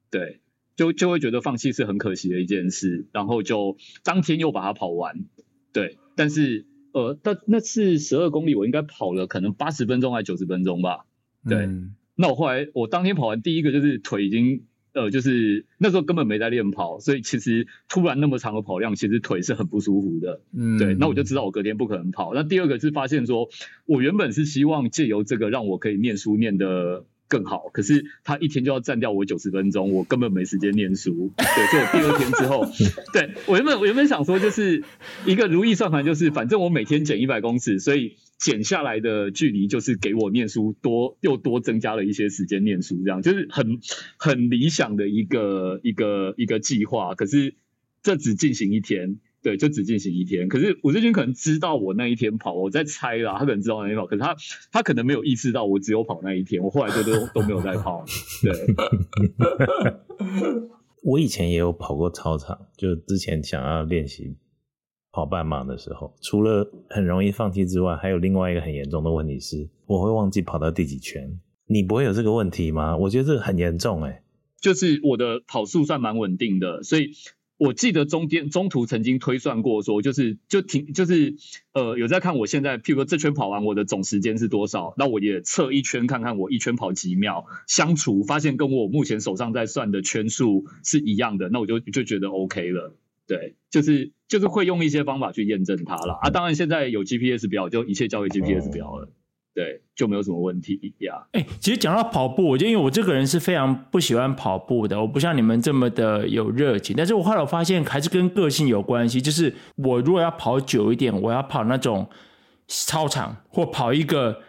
[0.09, 0.41] 对，
[0.77, 3.09] 就就会觉得放弃是很可惜的一件事。
[3.13, 5.27] 然后就当天又把它跑完，
[5.73, 5.99] 对。
[6.15, 11.05] 但是，呃，但那次十二公里，我应该跑了可能八十分钟还九十分钟吧？
[11.49, 11.59] 对。
[11.59, 11.97] 嗯。
[12.15, 14.65] 那我后来，我当天跑完第一个就是腿已经。
[14.95, 20.41] 呃，就是那时候根本没在练跑，所以其实突然那么长的跑量，其实腿是很不舒服的。
[20.57, 22.33] 嗯，对，那我就知道我隔天不可能跑。
[22.33, 23.49] 那第二个是发现说，
[23.87, 31.33] 我原本是希望借由这个让我可以念书念得更好，可是他一天就要占掉我九十分钟，我根本没时间念书。
[31.37, 32.67] 对，所以我第二天之后，
[33.13, 34.85] 对，我原本我原本想说就是
[35.27, 38.17] 一个如意算盘，就是反正我每天减一百公尺，所以。
[38.37, 43.79] 减下来的距离就是给我念书多又多增加了一些时间念书，这样就是很
[44.19, 47.15] 很理想的一个一个一个计划。
[47.15, 47.55] 可是
[48.03, 50.49] 这只进行一天，对，就只进行一天。
[50.49, 54.35] 可是吴志军可能知道我那一天跑，我在猜啦，他可能知道那一天跑，可是他
[54.73, 58.05] 他可能没有意识到我只有跑那一天，我后来就都都没有再跑。
[58.43, 58.53] 对，
[61.05, 64.37] 我以前也有跑过操场，就之前想要练习。
[65.13, 71.39] 跑半马的时候，除了很容易放弃之外，还有另外一个很严重的问题是，我会忘记跑到第几圈。
[71.69, 72.97] 你不会有这个问题吗？
[72.97, 74.23] 我觉得这个很严重诶。
[74.61, 77.13] 就是我的跑速算蛮稳定的，所以
[77.57, 81.37] 我记得中间中途曾经推算过说，就是就停，就是
[81.73, 92.97] 呃有在看我现在，譬如说这圈跑完我的总时间是多少，那我也测一圈看看我一圈跑几秒，相除发现跟我目前手上在算的圈数是一样的，那我就就觉得 OK 了。
[93.27, 96.29] 对，就是就是会用一些方法去验证它了啊！
[96.29, 99.09] 当然现在有 GPS 表，就一切交给 GPS 表了，
[99.55, 101.25] 对，就没有什么问题呀。
[101.31, 106.97] 哎、欸，其实讲到跑步，我就因为我这个人是非常不喜欢跑步的，我不像你们这么的有热情。
[106.97, 112.09] 但是我后来我发现还是跟个性有关系，就是我如果要跑久一点，我要跑那种
[112.67, 114.41] 操场或跑一个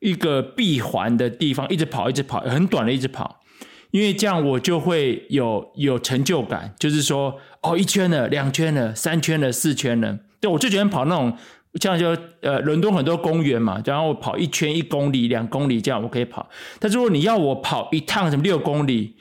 [0.00, 3.40] 一个闭环的地方，一直跑一直跑，很短的一直跑。
[3.90, 10.18] 因为这样我就会有有成就感，就是说，哦，一圈了，两圈了，三圈了，四圈了。
[10.40, 11.34] 对，我最喜欢跑那种，
[11.74, 16.48] 像就呃，伦敦很多公园嘛，然后我跑一圈一公里、两公里这样我可以跑。
[16.80, 19.14] 但如果你要我跑一趟什么六公里，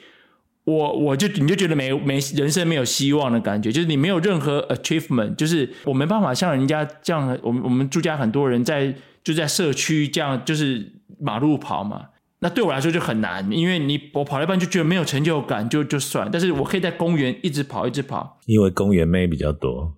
[0.63, 12.07] 我我就你就觉得没没人生没有希望的感觉，就是你没有任何 achievement，就是我没办法像人家这样，我们我们住家很多人在就在社区这样，就是马路跑嘛。
[12.39, 16.29] 那对我来说就很难，因为你我跑了一半就觉得没有成就感，就就算。
[16.31, 18.39] 但是我可以在公园一直跑，一直跑。
[18.45, 19.97] 因为公园妹比较多，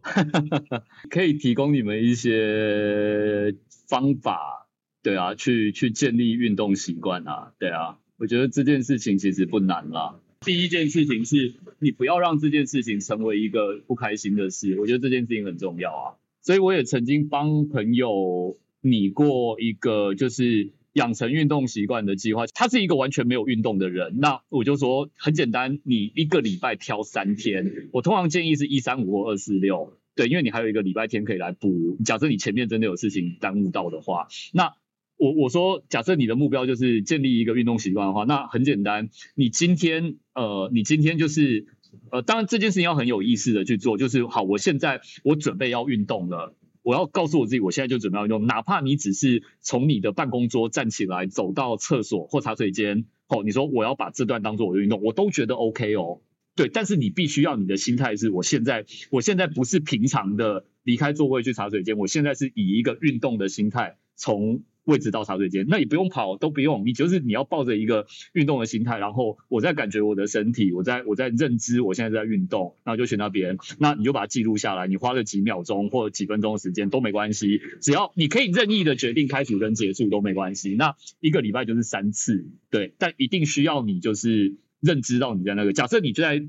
[1.12, 3.54] 可以提供你们一些
[3.89, 4.69] 方法，
[5.04, 7.97] 对啊，去去建立运动习惯啊，对啊。
[8.17, 10.15] 我觉得这件事情其实不难啦。
[10.39, 16.15] 第一件事情是你不要让这件事情成为一个不开心的事，我觉得这件事情很重要啊。
[16.41, 20.69] 所以我也曾经帮朋友拟过一个就是。
[20.99, 31.97] 养成运动习惯的计划，他是一个完全没有运动的人，那我就说很简单，你一个礼拜挑三天，我通常建议是一三五或二四六，对，因为你还有一个礼拜天可以来补。
[32.03, 34.73] 假设你前面真的有事情耽误到的话，那
[35.15, 41.65] 我我说，假设你的目标就是建立一个运动习惯的话，那很简单，你今天呃，你今天就是
[42.12, 46.55] 呃，当然这件事情要很有意识的去做，就是好，我现在我准备要运动了。
[46.81, 56.21] 我要告诉我自己，我现在就准备要用，哪怕你只是从你的办公桌站起来，走到厕所或茶水间，哦，你说我要把这段当做我的运动，我都觉得 OK 哦，
[56.55, 64.63] 对，但是你必须要你的心态是，我现在，我现在不是平常的离开座位去茶水间，我现在是以一个运动的心态从。
[64.89, 80.73] 位置到茶水间，那你不用跑，都不用，你就是你要抱着一个运动的心态，然后我在感觉我的身体，我在我在认知我现在在运动，然后就选到别人，那你就把它记录下来，你花个几秒钟或者几分钟的时间都没关系，只要你可以任意的决定开始跟结束都没关系。
[80.75, 86.43] 那一个礼拜就是三次，对，但一定需要你就是认知到你在那个，假设你就在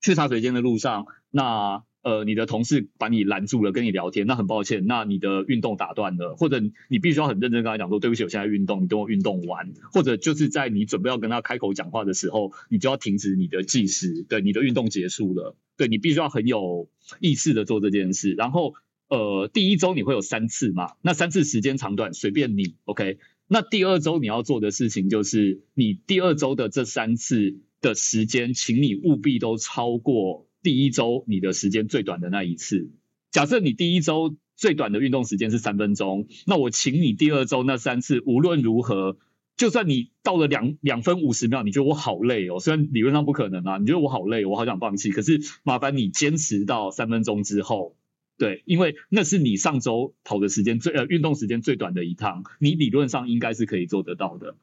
[0.00, 1.84] 去茶水间的路上，那。
[2.04, 16.90] 呃，你的同事把你拦住了，跟你聊天，那很抱歉，那你的运动打断了，或者你必须要很认真跟他讲说，对不起，我现在运动，你等我运动完，或者就是在你准备要跟他开口讲话的时候，你就要停止你的计时，对，你的运动结束了，对，你必须要很有
[17.20, 18.34] 意识的做这件事。
[18.34, 18.74] 然后，
[19.08, 23.16] 呃，第一周你会有三次嘛，那三次时间长短随便你，OK。
[23.48, 30.46] 那第二周你要做的事情就是，你第二周的这三次的时间，请你务必都超过。
[30.64, 32.90] 第一周你的时间最短的那一次，
[33.30, 39.18] 假设你第一周最短的运动时间是三分钟，那我请你第二周那三次无论如何，
[39.58, 47.94] 就算你到了两两分五十秒，你觉得我好累哦，虽然理论上不可能啊，你觉得我好累，我好想放弃，可是麻烦你坚持到三分钟之后，
[48.38, 54.56] 对，因为那是你上周跑的时间最呃运动时间最短的一趟，你理论上应该是可以做得到的。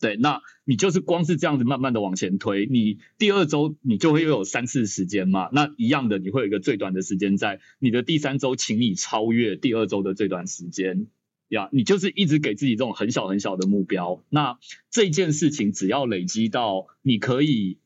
[0.00, 11.08] 对，那你就是光是这样子慢慢的往前推，你第二周你就会又有三次时间嘛，那一样的你会有一个最短的时间在你的第三周，请你超越第二周的最短时间
[11.48, 14.58] 呀，你就是一直给自己这种很小很小的目标，那
[14.90, 17.78] 这件事情只要累积到你可以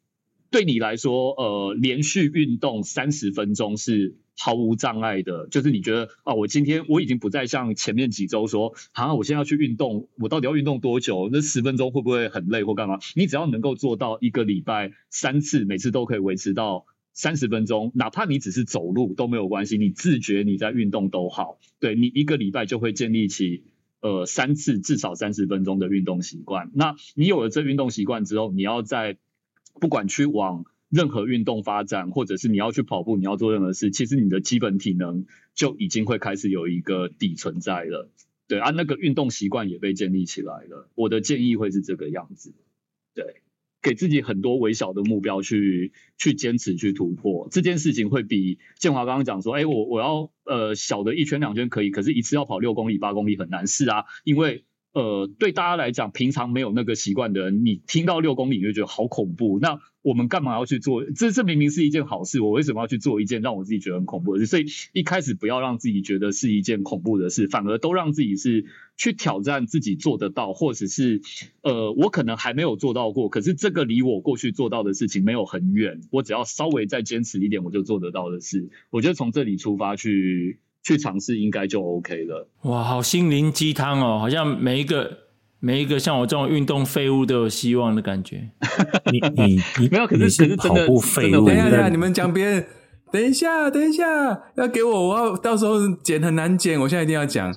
[0.51, 4.17] 对你来说，呃，连续运动三十分钟是。
[4.39, 11.29] 毫无障碍的，就是你觉得啊，我今天我已经不再像前面几周说，啊，我现在要去运动，我到底要运动多久？
[11.31, 12.99] 那十分钟会不会很累或干嘛？
[13.15, 23.65] 你只要能够做到一个礼拜三次，每次都可以维持到三十分钟，哪怕你只是走路都没有关系，你自觉你在运动都好，对，你一个礼拜就会建立起
[24.01, 26.71] 呃三次至少三十分钟的运动习惯。
[26.75, 29.19] 那你有了这运动习惯之后，你要在
[29.79, 30.65] 不管去往。
[30.93, 35.25] 任何运动发展，或者是你要去跑步，你要做任何事，其实你的基本体能
[35.55, 38.11] 就已经会开始有一个底存在了。
[38.47, 40.91] 对啊，那个运动习惯也被建立起来了。
[40.95, 42.53] 我的建议会是这个样子，
[43.15, 43.41] 对，
[43.81, 53.67] 给自己很多微小的目标去去坚持去突破这件事情，会比建华刚刚讲说，哎，我我要呃小的一圈两圈可以，可是一次要跑六公里八公里很难。
[53.67, 54.67] 是啊，因为。
[54.93, 59.59] 呃，对大家来讲，平常没有那个习惯的人，你听到六公里你就觉得好恐怖。
[59.59, 61.03] 那我们干嘛要去做？
[61.05, 64.47] 这这明明是一件好事，我为什么要去做一件让我自己觉得很恐怖的事？
[64.47, 68.67] 所以一开始不要让自己觉得是一件恐怖的事，反而都让自己是
[68.99, 71.23] 去挑战自己做得到，或者是
[71.63, 78.69] 呃，我可能还没有做到过，可是这个离我过去做到的事情没有很远，我只要稍微再坚持一点，我就做得到的事。
[78.91, 80.59] 我觉得从这里出发去。
[80.83, 82.49] 去尝试应该就 OK 了。
[82.63, 85.19] 哇，好心灵鸡汤哦，好像每一个
[85.61, 88.51] 每一个像我这种运动废物都有希望的感觉。
[89.13, 91.47] 你你你没有，可是可是跑步废物。
[91.47, 92.67] 等一下，等一下，你们讲别人。
[93.13, 97.53] 等一下，等一下，要给我，我要到时候剪很难剪，我现在一定要讲。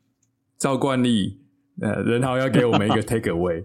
[0.58, 1.38] 照惯例，
[1.80, 3.62] 呃，任豪要给我们一个 take away。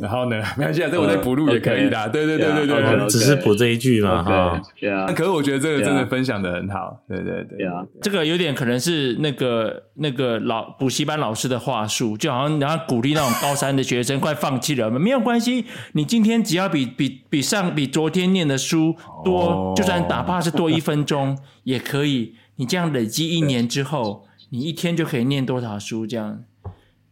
[0.00, 2.08] 然后呢，没关系啊，这我再补录也可以的。
[2.10, 4.62] 对对对对对，只是补这一句嘛哈。
[4.78, 7.00] 对啊，可是我觉得这个真的分享的很好。
[7.08, 22.34] 对对对啊，这个有点可能是那个那个老补习班老师的话术，就好像然后鼓励那种高三的学生 快放弃了，没有关系，你今天只要比比比上比昨天念的书多，就算哪怕是多一分钟也可以。
[22.58, 26.40] 你这样累积一年之后，你一天就可以念多少书这样。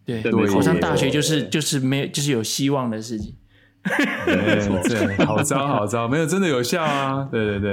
[0.05, 3.35] 对，考上大学就是就是没有就是有希望的事情。
[4.27, 4.37] 对，
[4.89, 7.29] 对，好糟好糟，没有真的有效啊！
[7.31, 7.73] 对对对。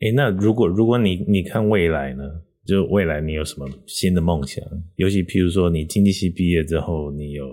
[0.00, 2.24] 哎，那如果如果你你看未来呢？
[2.66, 4.62] 就未来你有什么新的梦想？
[4.96, 7.46] 尤其譬如说你经济系毕业之后，你有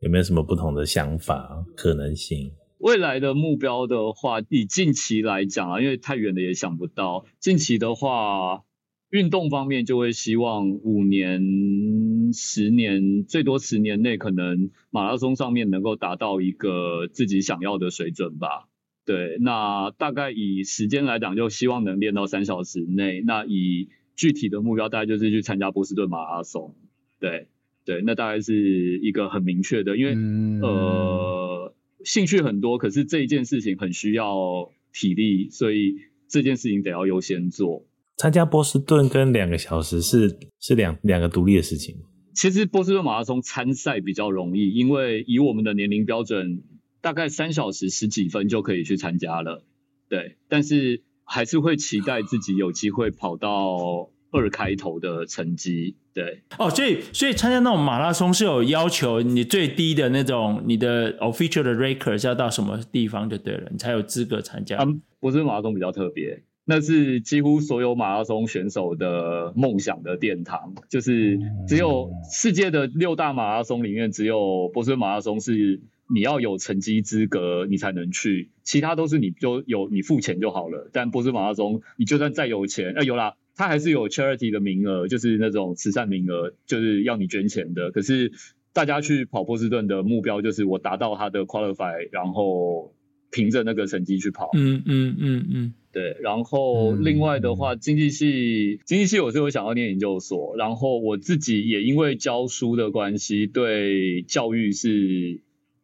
[0.00, 2.50] 有没有什么不同的想法可能性？
[2.78, 7.26] 未来的目标的话，以近期来讲啊，因为太远的也想不到。
[7.38, 8.62] 近期的话，
[9.10, 18.68] 运动方面就会希望五年、十年，最多十年内，可能马拉松上面能够达到一个自己想要的水准吧。
[19.04, 23.22] 对，那大概以时间来讲，就希望能练到三小时内。
[23.24, 26.74] 那以具体的目标，大概就是去参加波士顿马拉松。
[27.20, 27.48] 对，
[27.84, 31.72] 对，那大概是一个很明确的，因为、嗯、呃。
[32.04, 35.96] 兴趣很多，可是这一件事情很需要体力，所以
[36.28, 37.84] 这件事情得要优先做。
[38.16, 41.96] 参加波士顿跟两个小时是是两两个独立的事情。
[42.34, 46.62] 其实波士顿马拉松参赛比较容易，因为以我们的年龄标准，
[47.00, 49.64] 大概三小时十几分就可以去参加了。
[50.08, 55.96] 对，但是还是会期待自己有机会跑到二开头的成绩。
[56.14, 64.76] 对哦，所以所以参加那种马拉松是有要求，你最低的那种你的 official 的 record 是要到什么地方就对了，你才有资格参加。
[64.78, 75.80] 嗯，波士顿马拉松比较特别，那是几乎所有马拉松选手的梦想的殿堂，就是只有世界的六大马拉松里面，只有波士顿马拉松是
[76.12, 80.90] 你要有成绩资格你才能去，其他都是你就有你付钱就好了。
[80.92, 83.34] 但波士顿马拉松，你就算再有钱，哎、呃，有啦。
[83.58, 87.90] 它还是有 charity 的名额，就是那种慈善名额，就是要你捐钱的。
[87.90, 88.30] 可是
[88.74, 92.92] 大家去跑波士顿的目标就是我达到他的 qualify，然后
[93.30, 94.50] 凭着那个成绩去跑。
[94.52, 96.16] 嗯嗯嗯嗯，对。
[96.20, 105.40] 然后另外的话，经济系经济系我是有想要念研究所，然后我自己也因为教书的关系，对教育是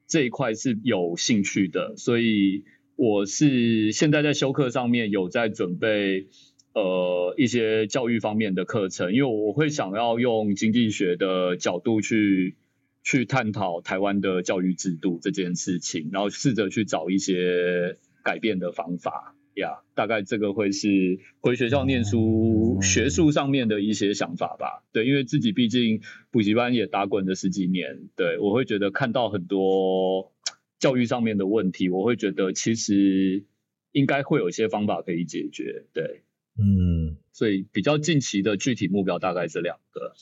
[0.06, 2.64] 这一块是有兴趣的，所以
[2.96, 6.26] 我是现在在修课上面有在准备。
[6.74, 12.56] 呃，一些教育方面的课程，因为我会想要用经济学的角度去
[13.04, 19.68] 去探讨台湾的教育制度这件事情，然后试着去找一些改变的方法呀。
[19.68, 24.84] Yeah, 大概这个会是回学校念书学术上面的一些想法吧。
[24.92, 26.00] 对，因为自己毕竟
[26.30, 30.32] 补习班也打滚了十几年，对，我会觉得看到很多
[30.78, 33.44] 教育上面的问题，我会觉得其实
[33.92, 35.84] 应该会有一些方法可以解决。
[35.92, 36.22] 对。
[36.58, 40.12] 嗯，所以比较近期的具体目标大概是两个。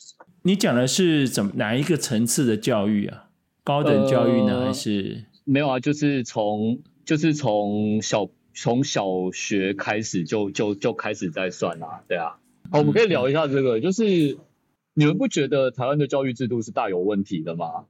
[0.42, 3.30] 你讲的是怎么哪一个层次的教育啊？
[3.64, 4.60] 高等教育呢？
[4.60, 5.80] 呃、还是没有啊？
[5.80, 12.38] 就是从就是从小从小学开始就就就开始在算啦、啊，对啊。
[12.70, 14.04] 好，我们可以聊一下这个，嗯、就是
[14.92, 17.86] 你们不觉得台湾的教育制度是大有问题的吗？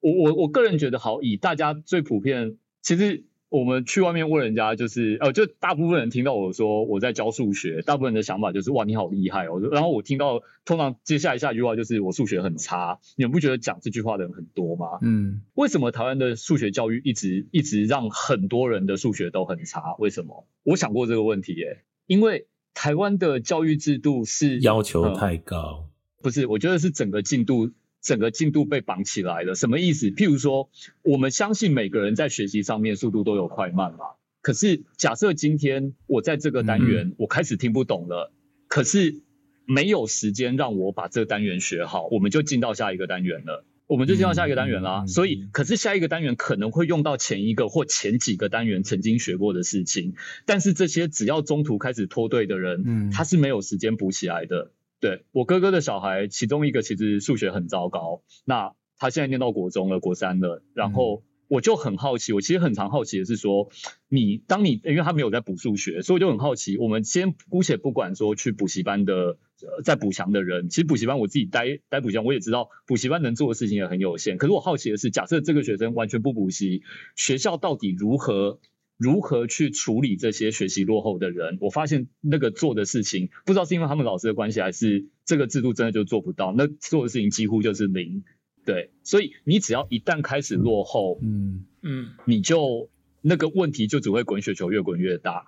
[0.00, 3.25] 我我我个人觉得，好，以大家最普遍，其实。
[3.48, 9.60] 我们去外面问人家，就是呃，就大部分人听到我说我在教数学，大部分人的想法就是哇，你好厉害哦。
[9.70, 14.98] 然后我听到通常接下来下一句话就是我数学很差，你们不觉得讲这句话的人很多吗？
[15.02, 19.94] 嗯，为什么台湾的数学教育一直一直让很多人的数学都很差？
[19.98, 20.46] 为什么？
[20.64, 26.46] 我想过这个问题耶，因为台湾的教育制度是要求太高，嗯，不是？
[26.48, 27.70] 我觉得是整个进度。
[28.06, 30.10] 整个进度被绑起来了，什么意思？
[30.10, 30.70] 譬如说，
[31.02, 34.14] 我们相信每个人在学习上面速度都有快慢嘛。
[34.42, 38.38] 可是假设今天我在这个单元我开始听不懂了，嗯、
[38.68, 39.22] 可是
[39.64, 45.00] 没有时间让我把这个单元学好，我们就进到下一个单元了，我们就进到下一个单元啦。
[45.00, 54.70] 嗯、所以，可是下一个单元可能会用到前一个或前几个单元曾经学过的事情，但是这些只要中途开始脱队的人，嗯、他是没有时间补起来的。
[54.98, 63.68] 对，我哥哥的小孩，其中一个其实数学很糟糕，那他现在念到国中了，国三了，然后我就很好奇，我其实很常好奇的是说，
[64.08, 76.82] 你当你因为他没有在补数学，所以我就很好奇，我们先姑且不管说去补习班的，呃，在补强的人，其实补习班我自己待待补习班，我也知道补习班能做的事情也很有限，可是我好奇的是，假设这个学生完全不补习，
[77.14, 78.60] 学校到底如何？
[78.96, 81.58] 如何去处理这些学习落后的人？
[81.60, 86.54] 我发现那个做的事情，不知道是因为他们老师的关系，还是这个制度真的就做不到。
[86.56, 88.24] 那做的事情几乎就是零。
[88.64, 92.90] 对，所以你只要一旦开始落后，嗯嗯，你就
[93.22, 95.44] 那个问题就只会滚雪球越滚越大。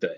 [0.00, 0.10] 对，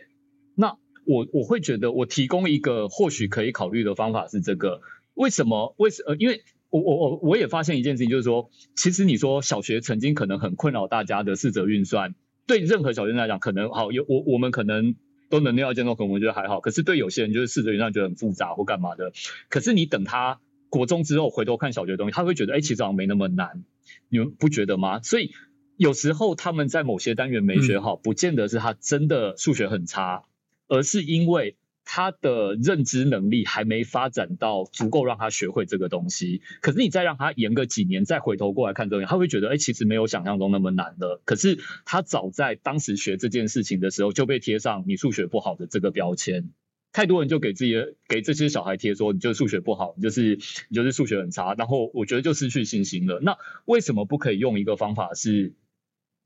[0.54, 4.80] 那我我会觉得，我提供一个或许可以考虑的方法是这个。
[5.12, 5.74] 为什么？
[5.76, 6.12] 为什么？
[6.12, 12.14] 呃，因为我我我我也发现一件事情，就是说，其实你说小学曾经可能很困扰大家的四则运算。
[12.46, 14.94] 对任何小学生来讲，可能好有我我们可能
[15.30, 16.60] 都能料到可能我觉得还好。
[16.60, 19.12] 可是对有些人就是四则运算觉得很复杂或干嘛的。
[19.48, 23.64] 可是你等他国中之后回头看小学的东西，他会觉得哎、欸，其实好像没那么难，
[24.08, 25.00] 你们不觉得吗？
[25.02, 25.32] 所以
[25.76, 30.24] 有时候他们在某些单元没学好，嗯、不见得是他真的数学很差，
[30.68, 31.56] 而是因为。
[31.84, 41.20] 他的认知能力还没发展到足够让他学会这个东西，可是你再让他延个几年，再回头过来看这个，他会觉得，哎，其实没有想象中那么难的。
[41.24, 46.50] 可是他早在当时学这件事情的时候，就被贴上你数学不好的这个标签。
[46.92, 47.74] 太多人就给自己
[48.08, 53.20] 给这些小孩贴说，你就是数学不好，你就是你就是数学很差，然后我觉得就失去信心了。
[53.20, 55.54] 那为什么不可以用一个方法是？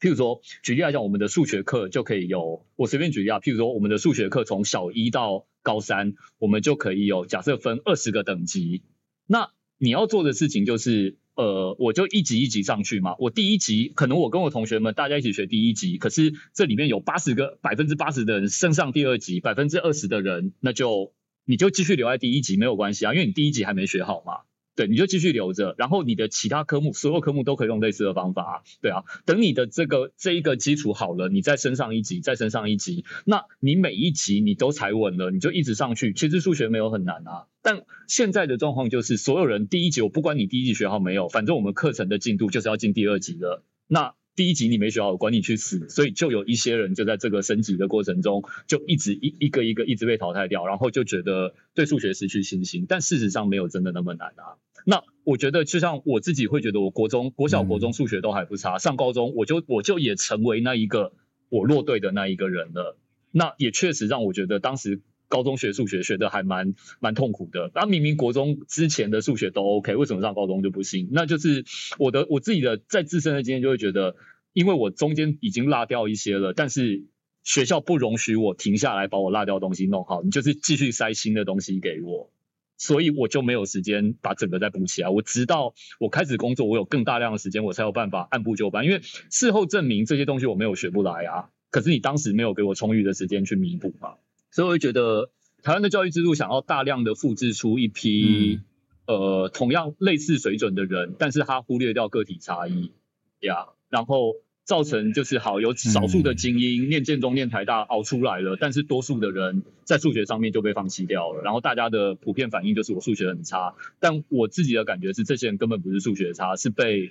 [0.00, 3.40] 譬如说，举例来讲，我们的数学课就可以有，我随便举例啊。
[3.40, 8.82] 譬如说，我们的数学课从小一到高三，我们就可以有，假设分二十个等级。
[9.26, 13.16] 那你要做的事情就是，呃，我就一级一级上去嘛。
[13.18, 21.12] 我第一级可能我跟我同学们大家一起学第一级，可是这里面有八十个百分之八十的人升上第二级，百分之二十的人，那就
[21.44, 24.47] 你就继续留在第一级没有关系啊，因为你第一级还没学好嘛。
[24.78, 28.62] 对，你就继续留着，然后你的其他科目，所有科目都可以用类似的方法。
[28.80, 36.12] 对啊，等你的这个这一个基础好了，你再升上一级，再升上一级，那你每一级你都踩稳了，你就一直上去。
[36.12, 43.64] 其实数学没有很难啊，但现在的状况就是，所有人第一级，我不管你第一级学好没有，反正我们课程的进度就是要进第二级了。
[43.88, 45.88] 那第一级你没学好，管你去死。
[45.88, 52.86] 所以就有一些人就在这个升级的过程中，就一直一一个一个一直被淘汰掉，然后就觉得对数学失去信心。
[52.88, 54.62] 但事实上没有真的那么难啊。
[54.84, 61.12] 那我觉得，就像我自己会觉得，我国中、国小、国中数学都还不差，嗯、上高中我就我就也成为那一个
[61.48, 62.96] 我落队的那一个人了。
[63.30, 67.70] 那也确实让我觉得，当时高中学数学学的还蛮蛮痛苦的。
[67.74, 71.08] 那明明国中之前的数学都 OK，为什么上高中就不行？
[71.12, 71.64] 那就是
[71.98, 74.16] 我的我自己的在自身的经验就会觉得，
[74.54, 77.04] 因为我中间已经落掉一些了，但是
[77.44, 82.30] 学校不容许我停下来把我落掉的东西弄好，你就是继续塞新的东西给我。
[82.78, 85.10] 所以我就没有时间把整个再补起来。
[85.10, 88.86] 我直到我开始工作，我有更大量的时间，我才有办法按部就班。
[88.86, 91.50] 因为事后证明这些东西我没有学不来啊。
[91.70, 94.14] 可是你当时没有给我充裕的时间去弥补嘛。
[94.50, 95.30] 所以我就觉得
[95.62, 98.60] 台湾的教育制度想要大量的复制出一批、
[99.06, 102.92] 嗯、呃同样类似水准的人，但是他忽略掉个体差异
[103.40, 103.54] 呀。
[103.54, 104.36] Yeah, 然后。
[104.68, 111.40] 造成就是好有少数的精英、嗯、念建中、念台大熬出来了，但是多数的人在数学上面就被放弃掉了。
[111.42, 117.10] 然后大家的普遍反应就是我数学很差，但我自己的感觉是这些人根本不是数学差，是被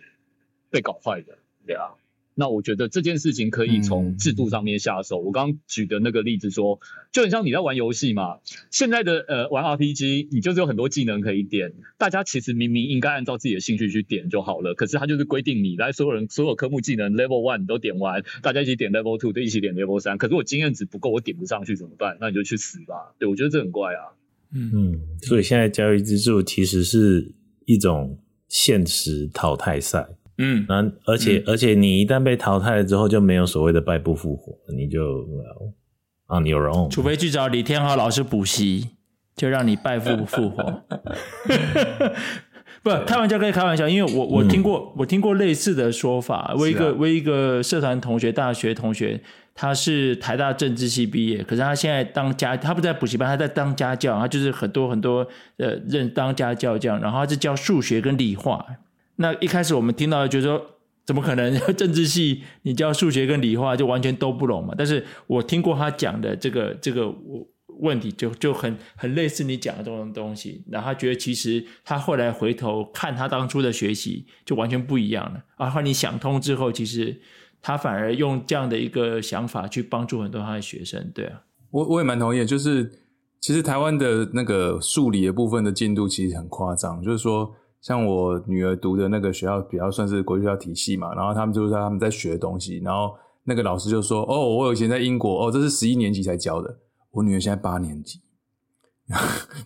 [0.70, 1.98] 被搞坏的，对啊。
[2.40, 5.20] 那我觉得这件事情可以从制度上面下手。
[5.24, 6.80] 嗯、我刚刚举的那个例子说，
[7.12, 8.38] 就很像你在玩游戏嘛。
[8.70, 11.74] 现在的呃玩 RPG，你就是有很多技能可以点。
[11.98, 20.20] 大家其实明明应该按照自己的兴趣去点就好了，可是他就是规定你来所有人所有科目技能 Level One 你都点完，大家一起点 Level Two，就一起点 Level 三。
[20.20, 22.18] 可是我经验值不够，我点不上去怎么办？
[22.22, 23.16] 那你就去死吧。
[23.18, 24.14] 对，我觉得这很怪啊。
[24.54, 27.34] 嗯嗯，所以现在教育制度其实是
[27.66, 30.08] 一种现实淘汰赛。
[30.38, 35.28] 嗯，那而且、嗯、而且你一旦被淘汰了之后，就没有所谓的败不复活，你就
[36.28, 38.90] on your own，除非去找李天豪老师补习，
[39.36, 40.84] 就让你败不复活。
[42.84, 46.54] 不，开玩笑可以开玩笑，因为我我听过、嗯、我听过类似的说法。
[46.58, 49.20] 我一个、啊、我一个社团同学，大学同学，
[49.56, 55.28] 他是台大政治系毕业，可是他现在当家，他不在补习班，他在当家教，他就是很多很多
[55.58, 58.64] 呃认当家教这样，然后他是教数学跟理化。
[59.18, 60.62] 那一开始我们听到就是说，
[61.06, 64.74] 怎么可能 政治系你教数学跟理化就完全都不懂嘛？
[64.78, 67.14] 但是我听过他讲的这个这个
[67.80, 70.64] 问题就，就就很很类似你讲的这种东西。
[70.70, 75.44] 然后他觉得其实他后来回头看他当初的学习就完全不一样了。
[75.58, 77.20] 然后你想通之后，其实
[77.62, 81.12] 他反而用这样的一个想法去帮助很多他的学生。
[81.16, 81.42] 对啊，
[81.72, 82.92] 我我也蛮同意，就是
[83.40, 87.56] 其实台湾的那个数理的部分的进度其实很夸张，就是说。
[87.88, 93.16] 像我女儿读的那个学校比较算是国际学校体系嘛，然后他们就是他们在学的东西，然后
[93.46, 96.80] 那个老师就说：“哦，我以前在英国，哦，这是十一年级才教的，
[97.12, 98.20] 我女儿现在八年级。”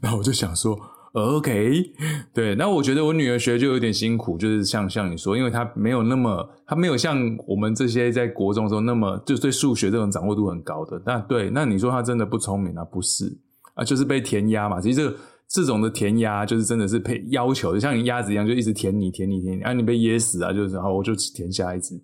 [0.02, 0.80] 然后我就想说
[1.14, 1.84] ：“OK，
[2.32, 7.18] 对。”那我觉得我女儿学就有点辛苦，就是像像你说，因为她没有那么，她没有像
[7.48, 11.02] 我们这些在国中的时候那么就对数学这种掌握度很高的。
[11.04, 12.86] 那对，那你说她真的不聪明啊？
[12.86, 13.36] 不是
[13.74, 14.80] 啊，就是被填压嘛。
[14.80, 15.18] 其实这个。
[15.54, 22.00] 这种的填鸭就是真的是配要求，就像你鸭子一样，就一直填你填你填你，啊你被噎死啊，就是然后我就填下一只，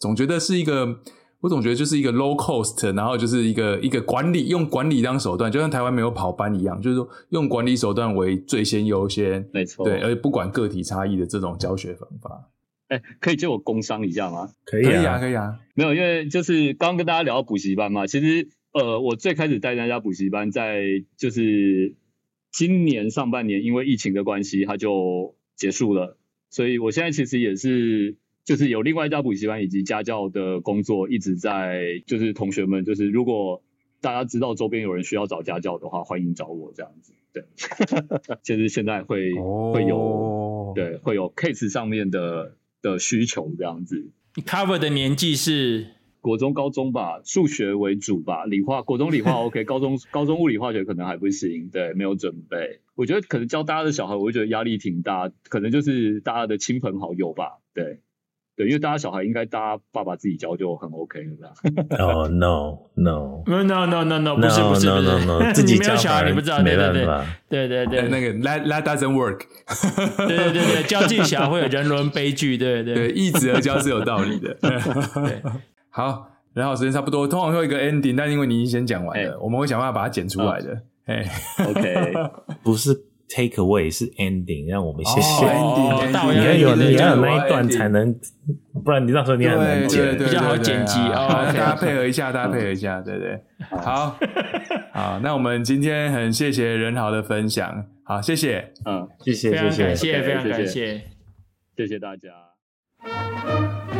[0.00, 0.84] 总觉得是一个，
[1.40, 12.50] 我总觉得就是一个 low cost，然后就是一个一个管理用管理当手段，就像台湾没有跑班一样，就是说用管理手段为最先优先，没错，对，而且不管个体差异的这种教学方法。
[12.88, 14.48] 哎，可以借我工商一下吗？
[14.64, 20.82] 可以啊，可以啊，没有，因为就是刚刚跟大家聊到补习班嘛，其实呃，我最开始带大家补习班在
[21.16, 21.94] 就是。
[22.50, 26.16] 今年上半年因为疫情的关系，它就结束了。
[26.50, 33.62] 所以我现在其实也是，就是有另外一家补习班以及家教的工作一直在，就是同学们，就是如果
[34.00, 37.12] 大家知道周边有人需要找家教的话，欢迎找我这样子。
[37.32, 37.44] 对，
[38.42, 39.74] 其实现在会、oh.
[39.74, 44.10] 会有对会有 case 上面的的需求这样子。
[44.36, 45.97] 你 cover 的年纪是？
[46.28, 52.80] 国中、高中吧，数学为主吧，理化，国中理化 OK，高中高中物理化学可能还不行，对，没有准备。
[52.96, 58.00] 我觉得可能教大家的小孩，我会觉得压力挺大，可能就是大家的亲朋好友吧，对。
[58.58, 61.54] 对，因为大家小孩应该大家爸爸自己教就很 OK 了。
[61.96, 69.42] 哦、oh,，no no no no no no no 不是不是不是 自己教小孩你不知道，没办法，对对对，对，那个 that that doesn't work。
[70.26, 74.52] 对对对对，教技巧会有人伦悲剧，对对对，一子而教是有道理的。
[74.54, 75.40] 对，
[75.98, 80.80] 好，然后时间差不多，通常会有一个 ending，但因为你已经先讲完了，欸、我们会想办法把它剪出来的。
[81.06, 81.24] 哎、
[81.58, 82.12] 嗯、，OK，
[82.62, 83.04] 不是。
[83.30, 85.44] Take away 是 ending，让我们谢谢。
[85.44, 88.18] Oh, ending, 你要有你要有那一段才能，
[88.82, 91.28] 不然你到时候你很难剪，比较好剪辑哦。
[91.28, 93.38] 大家配合一下，大家配合一下，对对。
[93.82, 94.16] 好，
[94.94, 101.02] 好，那我们今天很谢谢任豪的分享，好，谢谢，嗯，谢谢，谢谢，谢谢，非常感谢，
[101.76, 103.97] 谢谢大家。